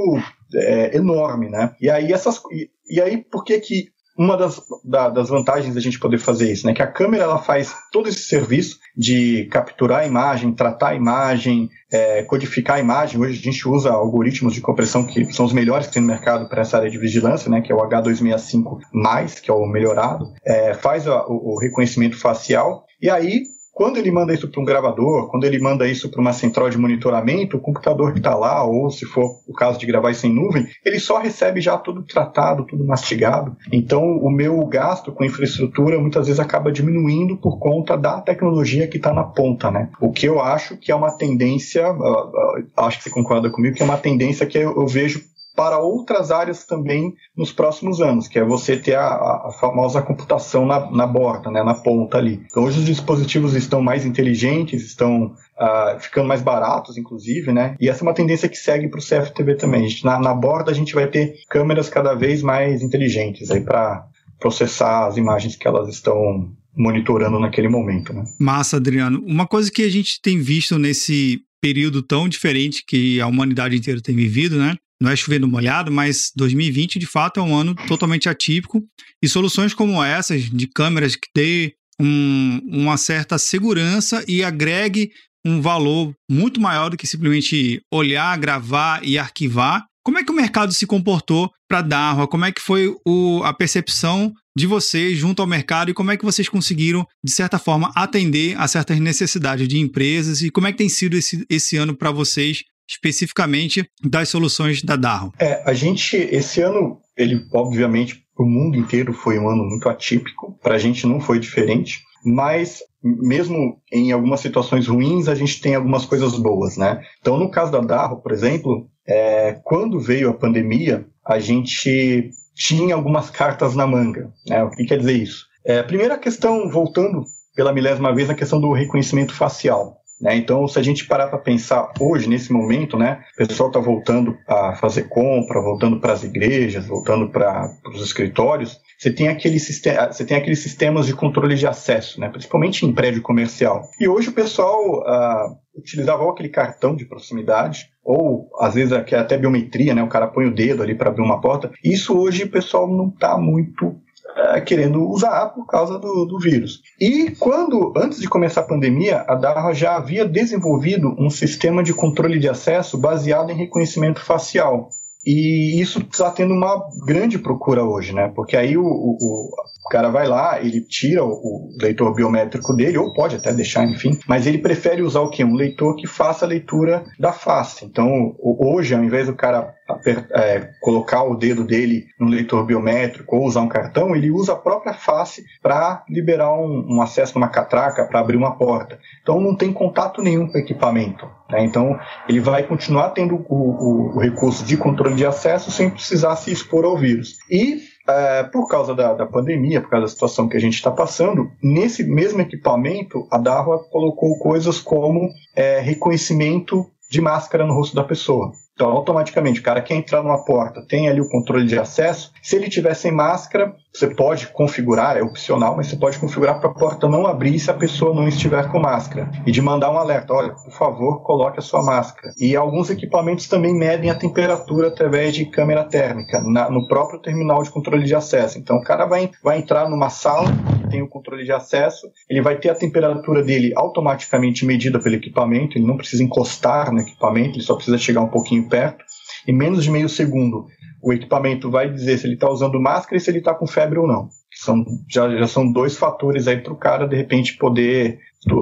é, 0.55 0.97
enorme, 0.97 1.49
né? 1.49 1.75
E 1.81 1.91
aí 1.91 2.12
essas 2.12 2.41
e 2.89 3.01
aí 3.01 3.17
por 3.17 3.45
que 3.45 3.59
que 3.61 3.94
uma 4.16 4.37
das, 4.37 4.62
da, 4.84 5.08
das 5.08 5.28
vantagens 5.28 5.75
da 5.75 5.81
gente 5.81 5.99
poder 5.99 6.19
fazer 6.19 6.52
isso, 6.52 6.66
né? 6.66 6.72
Que 6.72 6.82
a 6.82 6.87
câmera 6.87 7.25
ela 7.25 7.38
faz 7.38 7.75
todo 7.90 8.08
esse 8.08 8.20
serviço 8.20 8.78
de 8.96 9.46
capturar 9.50 10.00
a 10.00 10.06
imagem, 10.06 10.52
tratar 10.52 10.90
a 10.90 10.94
imagem, 10.94 11.69
é, 11.90 12.22
codificar 12.22 12.76
a 12.76 12.81
imagem. 12.81 13.20
Hoje 13.20 13.41
a 13.41 13.43
gente 13.43 13.69
usa 13.69 13.91
algoritmos 13.91 14.55
de 14.55 14.60
compressão 14.60 15.05
que 15.05 15.32
são 15.32 15.44
os 15.44 15.53
melhores 15.53 15.89
que 15.89 15.94
tem 15.94 16.03
no 16.03 16.08
mercado 16.08 16.48
para 16.48 16.62
essa 16.62 16.77
área 16.77 16.91
de 16.91 16.98
vigilância, 16.98 17.50
né? 17.50 17.60
Que 17.60 17.72
é 17.72 17.74
o 17.74 17.79
H265+, 17.79 19.41
que 19.41 19.50
é 19.50 19.55
o 19.55 19.67
melhorado. 19.67 20.32
É, 20.46 20.74
faz 20.74 21.08
a, 21.08 21.27
o, 21.27 21.55
o 21.55 21.58
reconhecimento 21.58 22.17
facial 22.17 22.84
e 23.00 23.10
aí 23.10 23.43
quando 23.74 23.96
ele 23.96 24.10
manda 24.12 24.32
isso 24.32 24.48
para 24.48 24.62
um 24.62 24.64
gravador, 24.64 25.28
quando 25.28 25.44
ele 25.44 25.58
manda 25.58 25.86
isso 25.86 26.08
para 26.08 26.20
uma 26.20 26.32
central 26.32 26.70
de 26.70 26.78
monitoramento, 26.78 27.56
o 27.56 27.60
computador 27.60 28.12
que 28.12 28.20
está 28.20 28.34
lá, 28.34 28.62
ou 28.62 28.88
se 28.88 29.04
for 29.04 29.40
o 29.48 29.52
caso 29.52 29.78
de 29.78 29.84
gravar 29.84 30.12
isso 30.12 30.26
em 30.26 30.32
nuvem, 30.32 30.66
ele 30.84 31.00
só 31.00 31.19
recebe 31.19 31.60
já 31.60 31.76
tudo 31.76 32.02
tratado, 32.02 32.64
tudo 32.64 32.84
mastigado. 32.84 33.56
Então, 33.72 34.02
o 34.19 34.31
meu 34.31 34.64
gasto 34.66 35.10
com 35.10 35.24
infraestrutura 35.24 35.98
muitas 35.98 36.26
vezes 36.26 36.38
acaba 36.38 36.70
diminuindo 36.70 37.36
por 37.36 37.58
conta 37.58 37.96
da 37.96 38.20
tecnologia 38.20 38.86
que 38.86 38.96
está 38.96 39.12
na 39.12 39.24
ponta, 39.24 39.70
né? 39.70 39.90
O 40.00 40.12
que 40.12 40.26
eu 40.26 40.40
acho 40.40 40.76
que 40.76 40.93
é 40.93 40.94
uma 40.94 41.10
tendência, 41.10 41.90
uh, 41.90 41.96
uh, 41.96 42.64
acho 42.76 42.98
que 42.98 43.04
você 43.04 43.10
concorda 43.10 43.50
comigo, 43.50 43.74
que 43.74 43.82
é 43.82 43.84
uma 43.84 43.98
tendência 43.98 44.46
que 44.46 44.56
eu 44.56 44.86
vejo 44.86 45.20
para 45.55 45.79
outras 45.79 46.31
áreas 46.31 46.65
também 46.65 47.15
nos 47.37 47.53
próximos 47.53 48.01
anos, 48.01 48.27
que 48.27 48.39
é 48.39 48.44
você 48.44 48.77
ter 48.77 48.96
a, 48.96 49.06
a 49.06 49.53
famosa 49.61 50.03
computação 50.03 50.67
na, 50.67 50.91
na, 50.91 51.06
borda, 51.06 51.51
né, 51.51 51.63
na 51.63 51.75
ponta 51.75 52.19
ali. 52.19 52.43
Então 52.46 52.65
hoje 52.65 52.81
os 52.81 52.87
dispositivos 52.87 53.55
estão 53.55 53.81
mais 53.81 54.05
inteligentes, 54.05 54.84
estão 54.84 55.27
uh, 55.27 56.01
ficando 56.01 56.27
mais 56.27 56.43
baratos, 56.43 56.99
inclusive, 56.99 57.53
né? 57.53 57.77
E 57.81 57.89
essa 57.89 58.01
é 58.01 58.06
uma 58.06 58.15
tendência 58.15 58.49
que 58.49 58.56
segue 58.56 58.89
para 58.89 58.99
o 58.99 59.03
CFTV 59.03 59.56
também. 59.56 59.89
Gente, 59.89 60.05
na, 60.05 60.19
na 60.19 60.34
borda 60.34 60.70
a 60.70 60.75
gente 60.75 60.94
vai 60.94 61.06
ter 61.06 61.37
câmeras 61.49 61.89
cada 61.89 62.15
vez 62.15 62.43
mais 62.43 62.82
inteligentes 62.82 63.51
aí 63.51 63.61
para 63.61 64.06
processar 64.41 65.06
as 65.06 65.17
imagens 65.17 65.56
que 65.56 65.69
elas 65.69 65.89
estão 65.89 66.53
monitorando 66.77 67.39
naquele 67.39 67.69
momento, 67.69 68.13
né? 68.13 68.25
Massa, 68.41 68.77
Adriano. 68.77 69.23
Uma 69.25 69.46
coisa 69.46 69.70
que 69.70 69.82
a 69.82 69.89
gente 69.89 70.20
tem 70.20 70.41
visto 70.41 70.79
nesse 70.79 71.41
período 71.63 72.03
tão 72.03 72.29
diferente 72.29 72.84
que 72.87 73.20
a 73.20 73.27
humanidade 73.27 73.77
inteira 73.77 74.01
tem 74.01 74.15
vivido, 74.15 74.58
né? 74.58 74.75
Não 75.01 75.10
é 75.10 75.17
chovendo 75.17 75.48
molhado, 75.48 75.91
mas 75.91 76.31
2020 76.36 76.98
de 76.98 77.06
fato 77.06 77.41
é 77.41 77.43
um 77.43 77.55
ano 77.55 77.74
totalmente 77.86 78.29
atípico 78.29 78.82
e 79.22 79.29
soluções 79.29 79.74
como 79.74 80.03
essas 80.03 80.43
de 80.51 80.67
câmeras 80.67 81.17
que 81.17 81.29
dê 81.34 81.74
um, 82.01 82.60
uma 82.65 82.96
certa 82.96 83.39
segurança 83.39 84.24
e 84.27 84.43
agregue 84.43 85.10
um 85.44 85.60
valor 85.60 86.15
muito 86.31 86.60
maior 86.60 86.89
do 86.89 86.96
que 86.96 87.06
simplesmente 87.06 87.81
olhar, 87.93 88.36
gravar 88.39 89.05
e 89.05 89.19
arquivar. 89.19 89.84
Como 90.03 90.19
é 90.19 90.24
que 90.24 90.31
o 90.31 90.34
mercado 90.34 90.72
se 90.72 90.86
comportou 90.86 91.51
para 91.69 91.82
Darwa? 91.82 92.27
Como 92.27 92.44
é 92.44 92.53
que 92.53 92.60
foi 92.60 92.94
o, 93.06 93.43
a 93.43 93.53
percepção 93.53 94.32
de 94.56 94.67
vocês 94.67 95.19
junto 95.19 95.43
ao 95.43 95.48
mercado 95.48 95.91
e 95.91 95.94
como 95.94 96.10
é 96.10 96.17
que 96.17 96.24
vocês 96.24 96.48
conseguiram, 96.48 97.06
de 97.22 97.32
certa 97.32 97.58
forma, 97.58 97.91
atender 97.94 98.56
a 98.58 98.69
certas 98.69 98.98
necessidades 99.01 99.67
de 99.67 99.79
empresas 99.79 100.43
e 100.43 100.51
como 100.51 100.67
é 100.67 100.72
que 100.72 100.79
tem 100.79 100.89
sido 100.89 101.17
esse, 101.17 101.44
esse 101.51 101.77
ano 101.77 101.96
para 101.96 102.10
vocês 102.10 102.63
especificamente 102.88 103.88
das 104.03 104.29
soluções 104.29 104.82
da 104.82 104.96
Darro? 104.96 105.32
É, 105.38 105.62
a 105.64 105.72
gente, 105.72 106.17
esse 106.17 106.60
ano, 106.60 107.00
ele 107.17 107.41
obviamente 107.53 108.24
para 108.34 108.44
o 108.44 108.48
mundo 108.48 108.76
inteiro 108.76 109.12
foi 109.12 109.38
um 109.38 109.48
ano 109.48 109.64
muito 109.64 109.88
atípico, 109.88 110.58
para 110.62 110.74
a 110.74 110.79
gente 110.79 111.06
não 111.06 111.20
foi 111.20 111.38
diferente, 111.38 112.03
mas 112.24 112.81
mesmo 113.03 113.79
em 113.93 114.12
algumas 114.12 114.41
situações 114.41 114.88
ruins, 114.88 115.29
a 115.29 115.34
gente 115.34 115.60
tem 115.60 115.74
algumas 115.74 116.06
coisas 116.06 116.36
boas, 116.38 116.76
né? 116.76 117.03
Então, 117.20 117.36
no 117.36 117.50
caso 117.50 117.70
da 117.70 117.81
Darro, 117.81 118.22
por 118.22 118.32
exemplo, 118.32 118.88
é, 119.06 119.60
quando 119.62 120.00
veio 120.00 120.31
a 120.31 120.34
pandemia, 120.34 121.06
a 121.24 121.38
gente 121.38 122.31
tinha 122.55 122.94
algumas 122.94 123.29
cartas 123.29 123.74
na 123.74 123.86
manga. 123.86 124.32
Né? 124.48 124.62
O 124.62 124.70
que 124.70 124.84
quer 124.84 124.98
dizer 124.98 125.12
isso? 125.12 125.46
É, 125.64 125.82
primeira 125.82 126.17
questão, 126.17 126.70
voltando 126.70 127.24
pela 127.55 127.72
milésima 127.72 128.14
vez, 128.14 128.31
a 128.31 128.34
questão 128.34 128.60
do 128.60 128.72
reconhecimento 128.72 129.34
facial. 129.34 129.98
Né? 130.21 130.37
Então, 130.37 130.67
se 130.69 130.79
a 130.79 130.83
gente 130.83 131.06
parar 131.06 131.29
para 131.29 131.39
pensar 131.39 131.93
hoje, 132.01 132.29
nesse 132.29 132.53
momento, 132.53 132.97
né, 132.97 133.23
o 133.35 133.47
pessoal 133.47 133.69
está 133.69 133.81
voltando 133.81 134.37
a 134.49 134.75
fazer 134.75 135.09
compra, 135.09 135.61
voltando 135.61 136.01
para 136.01 136.13
as 136.13 136.23
igrejas, 136.23 136.87
voltando 136.87 137.29
para 137.29 137.71
os 137.93 138.01
escritórios, 138.03 138.81
você 138.99 139.13
tem, 139.13 139.29
aquele 139.29 139.59
sistema, 139.59 140.13
você 140.13 140.25
tem 140.25 140.37
aqueles 140.37 140.61
sistemas 140.61 141.06
de 141.06 141.15
controle 141.15 141.56
de 141.56 141.67
acesso, 141.67 142.21
né, 142.21 142.29
principalmente 142.29 142.87
em 142.87 142.93
prédio 142.93 143.23
comercial. 143.23 143.89
E 144.01 144.09
hoje 144.09 144.29
o 144.29 144.35
pessoal 144.35 145.03
ah, 145.06 145.53
utilizava 145.77 146.29
aquele 146.31 146.49
cartão 146.49 146.94
de 146.94 147.05
proximidade, 147.05 147.91
ou 148.03 148.49
às 148.61 148.75
vezes 148.75 148.93
até 148.93 149.37
biometria, 149.37 149.94
né, 149.94 150.03
o 150.03 150.09
cara 150.09 150.29
põe 150.29 150.47
o 150.47 150.55
dedo 150.55 150.83
ali 150.83 150.94
para 150.94 151.11
abrir 151.11 151.23
uma 151.23 151.41
porta. 151.41 151.71
Isso 151.83 152.17
hoje 152.17 152.44
o 152.44 152.51
pessoal 152.51 152.89
não 152.89 153.09
está 153.09 153.37
muito 153.37 153.97
é, 154.36 154.60
querendo 154.60 155.08
usar 155.08 155.50
por 155.50 155.67
causa 155.67 155.98
do, 155.98 156.24
do, 156.24 156.38
vírus. 156.38 156.81
E 157.00 157.31
quando, 157.38 157.93
antes 157.96 158.20
de 158.20 158.29
começar 158.29 158.62
a 158.62 158.67
pandemia, 158.67 159.24
a 159.29 159.34
Darra 159.34 159.72
já 159.72 159.96
havia 159.96 160.24
desenvolvido 160.24 161.14
um 161.19 161.31
sistema 161.31 161.82
de 161.82 161.94
controle 161.94 162.38
de 162.38 162.48
acesso 162.48 162.98
baseado 162.98 163.50
em 163.50 163.56
reconhecimento 163.56 164.20
facial. 164.20 164.88
E 165.26 165.81
isso 165.81 166.00
está 166.00 166.31
tendo 166.31 166.53
uma 166.53 166.86
grande 167.06 167.38
procura 167.38 167.82
hoje, 167.82 168.12
né? 168.12 168.31
Porque 168.34 168.56
aí 168.56 168.76
o, 168.76 168.84
o, 168.84 169.48
o 169.84 169.88
cara 169.88 170.08
vai 170.08 170.26
lá, 170.26 170.60
ele 170.60 170.81
tira 170.81 171.22
o, 171.22 171.69
leitor 171.81 172.14
biométrico 172.14 172.74
dele, 172.74 172.96
ou 172.96 173.12
pode 173.12 173.36
até 173.36 173.53
deixar, 173.53 173.84
enfim, 173.84 174.19
mas 174.26 174.46
ele 174.46 174.58
prefere 174.58 175.03
usar 175.03 175.20
o 175.20 175.29
quê? 175.29 175.44
Um 175.44 175.55
leitor 175.55 175.94
que 175.96 176.06
faça 176.06 176.44
a 176.44 176.48
leitura 176.48 177.05
da 177.19 177.32
face. 177.32 177.84
Então, 177.84 178.34
hoje, 178.41 178.94
ao 178.94 179.05
invés 179.05 179.26
do 179.26 179.34
cara 179.34 179.74
é, 180.06 180.70
colocar 180.81 181.24
o 181.24 181.36
dedo 181.36 181.64
dele 181.64 182.06
no 182.19 182.29
leitor 182.29 182.64
biométrico 182.64 183.36
ou 183.36 183.44
usar 183.44 183.60
um 183.60 183.69
cartão, 183.69 184.17
ele 184.17 184.31
usa 184.31 184.55
a 184.55 184.56
própria 184.56 184.94
face 184.94 185.44
para 185.62 186.03
liberar 186.08 186.55
um, 186.55 186.96
um 186.96 187.03
acesso 187.03 187.34
numa 187.34 187.48
catraca, 187.48 188.06
para 188.06 188.20
abrir 188.20 188.36
uma 188.36 188.56
porta. 188.56 188.98
Então, 189.22 189.38
não 189.41 189.55
tem 189.55 189.72
contato 189.72 190.22
nenhum 190.22 190.46
com 190.46 190.56
o 190.56 190.60
equipamento. 190.60 191.29
Né? 191.50 191.62
Então, 191.62 191.98
ele 192.26 192.41
vai 192.41 192.62
continuar 192.62 193.10
tendo 193.10 193.44
o, 193.48 193.55
o, 193.55 194.17
o 194.17 194.20
recurso 194.20 194.64
de 194.64 194.79
controle 194.79 195.14
de 195.14 195.26
acesso 195.26 195.70
sem 195.70 195.91
precisar 195.91 196.36
se 196.36 196.50
expor 196.50 196.86
ao 196.86 196.96
vírus. 196.96 197.36
E 197.50 197.94
é, 198.08 198.44
por 198.44 198.69
causa 198.69 198.94
da, 198.94 199.15
da, 199.15 199.27
pandemia, 199.27 199.81
por 199.81 199.91
causa 199.91 200.06
da 200.06 200.13
situação 200.13 200.49
que 200.49 200.56
a 200.56 200.61
gente 200.61 200.75
está 200.75 200.91
passando, 200.91 201.51
nesse 201.63 202.05
mesmo 202.05 202.41
equipamento, 202.41 203.27
a 203.31 203.39
Darwa 203.39 203.84
colocou 203.91 204.39
coisas 204.39 204.81
como 204.81 205.31
é, 205.55 205.81
reconhecimento 205.81 206.87
de 207.11 207.20
máscara 207.20 207.67
no 207.67 207.75
rosto 207.75 207.94
da 207.94 208.05
pessoa. 208.05 208.53
Então, 208.74 208.90
automaticamente, 208.90 209.60
o 209.60 209.62
cara 209.62 209.81
quer 209.81 209.94
entrar 209.94 210.20
numa 210.20 210.44
porta, 210.44 210.84
tem 210.88 211.08
ali 211.08 211.20
o 211.20 211.28
controle 211.28 211.64
de 211.64 211.78
acesso. 211.78 212.32
Se 212.43 212.56
ele 212.56 212.69
tiver 212.69 212.93
sem 212.94 213.12
máscara, 213.12 213.72
você 213.93 214.12
pode 214.12 214.48
configurar, 214.48 215.16
é 215.16 215.22
opcional, 215.22 215.76
mas 215.76 215.86
você 215.86 215.96
pode 215.96 216.19
configurar 216.19 216.58
para 216.58 216.69
a 216.69 216.74
porta 216.74 217.06
não 217.06 217.24
abrir 217.24 217.56
se 217.60 217.70
a 217.70 217.74
pessoa 217.74 218.12
não 218.12 218.26
estiver 218.26 218.69
com 218.72 218.81
máscara. 218.81 219.31
E 219.46 219.52
de 219.52 219.62
mandar 219.62 219.93
um 219.93 219.96
alerta: 219.96 220.34
olha, 220.34 220.54
por 220.54 220.72
favor, 220.72 221.22
coloque 221.22 221.60
a 221.60 221.62
sua 221.62 221.84
máscara. 221.84 222.34
E 222.36 222.56
alguns 222.56 222.90
equipamentos 222.90 223.46
também 223.46 223.72
medem 223.72 224.10
a 224.10 224.14
temperatura 224.16 224.88
através 224.88 225.36
de 225.36 225.46
câmera 225.46 225.84
térmica, 225.84 226.43
na, 226.43 226.69
no 226.69 226.88
próprio 226.88 227.20
terminal 227.20 227.62
de 227.62 227.70
controle 227.70 228.04
de 228.04 228.14
acesso. 228.14 228.58
Então, 228.58 228.78
o 228.78 228.82
cara 228.82 229.06
vai, 229.06 229.31
vai 229.40 229.58
entrar 229.58 229.88
numa 229.88 230.10
sala 230.10 230.50
tem 230.94 231.03
o 231.03 231.08
controle 231.08 231.44
de 231.44 231.51
acesso, 231.51 232.06
ele 232.31 232.41
vai 232.41 232.56
ter 232.56 232.70
a 232.70 232.74
temperatura 232.74 233.43
dele 233.43 233.72
automaticamente 233.74 234.65
medida 234.65 235.01
pelo 235.01 235.17
equipamento, 235.17 235.77
ele 235.77 235.86
não 235.86 235.96
precisa 235.96 236.22
encostar 236.22 236.93
no 236.93 237.01
equipamento, 237.01 237.56
ele 237.56 237.65
só 237.65 237.74
precisa 237.74 237.98
chegar 237.98 238.20
um 238.20 238.29
pouquinho 238.29 238.69
perto. 238.69 239.05
Em 239.46 239.53
menos 239.53 239.82
de 239.82 239.91
meio 239.91 240.08
segundo, 240.08 240.67
o 241.03 241.13
equipamento 241.13 241.69
vai 241.69 241.93
dizer 241.93 242.17
se 242.17 242.27
ele 242.27 242.34
está 242.34 242.48
usando 242.48 242.81
máscara 242.81 243.17
e 243.17 243.20
se 243.20 243.29
ele 243.29 243.39
está 243.39 243.53
com 243.53 243.67
febre 243.67 243.98
ou 243.98 244.06
não. 244.06 244.29
São, 244.55 244.84
já, 245.10 245.29
já 245.36 245.48
são 245.48 245.70
dois 245.70 245.96
fatores 245.96 246.46
aí 246.46 246.58
para 246.58 246.72
o 246.72 246.79
cara, 246.79 247.08
de 247.08 247.17
repente, 247.17 247.58
poder. 247.58 248.20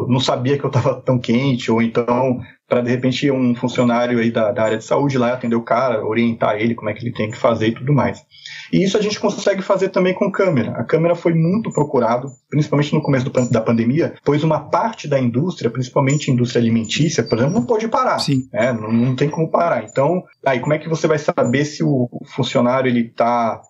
Não 0.09 0.19
sabia 0.19 0.57
que 0.57 0.65
eu 0.65 0.71
estava 0.71 1.01
tão 1.03 1.19
quente, 1.19 1.71
ou 1.71 1.83
então, 1.83 2.41
para 2.73 2.81
de 2.81 2.89
repente 2.89 3.31
um 3.31 3.55
funcionário 3.55 4.19
aí 4.19 4.31
da, 4.31 4.51
da 4.51 4.63
área 4.63 4.79
de 4.79 4.85
saúde 4.85 5.19
lá 5.19 5.35
atender 5.35 5.55
o 5.55 5.61
cara, 5.61 6.03
orientar 6.03 6.57
ele 6.57 6.75
como 6.75 6.89
é 6.89 6.95
que 6.95 7.05
ele 7.05 7.13
tem 7.13 7.31
que 7.31 7.37
fazer 7.37 7.69
e 7.69 7.75
tudo 7.75 7.93
mais. 7.93 8.25
E 8.73 8.83
isso 8.83 8.97
a 8.97 9.03
gente 9.03 9.21
consegue 9.21 9.61
fazer 9.61 9.91
também 9.91 10.15
com 10.15 10.33
câmera. 10.33 10.71
A 10.71 10.83
câmera 10.83 11.15
foi 11.15 11.35
muito 11.35 11.71
procurado, 11.71 12.33
principalmente 12.49 12.95
no 12.95 13.03
começo 13.03 13.29
do, 13.29 13.51
da 13.51 13.61
pandemia, 13.61 14.15
pois 14.25 14.43
uma 14.43 14.59
parte 14.71 15.07
da 15.07 15.21
indústria, 15.21 15.69
principalmente 15.69 16.31
a 16.31 16.33
indústria 16.33 16.63
alimentícia, 16.63 17.23
por 17.23 17.37
exemplo, 17.37 17.57
não 17.57 17.67
pode 17.67 17.87
parar. 17.89 18.19
Sim. 18.21 18.49
Né? 18.51 18.73
Não, 18.73 18.91
não 18.91 19.15
tem 19.15 19.29
como 19.29 19.51
parar. 19.51 19.85
Então, 19.85 20.23
aí 20.43 20.59
como 20.59 20.73
é 20.73 20.79
que 20.79 20.89
você 20.89 21.07
vai 21.07 21.19
saber 21.19 21.67
se 21.67 21.85
o 21.85 22.09
funcionário 22.35 22.89
ele 22.89 23.01
está 23.01 23.61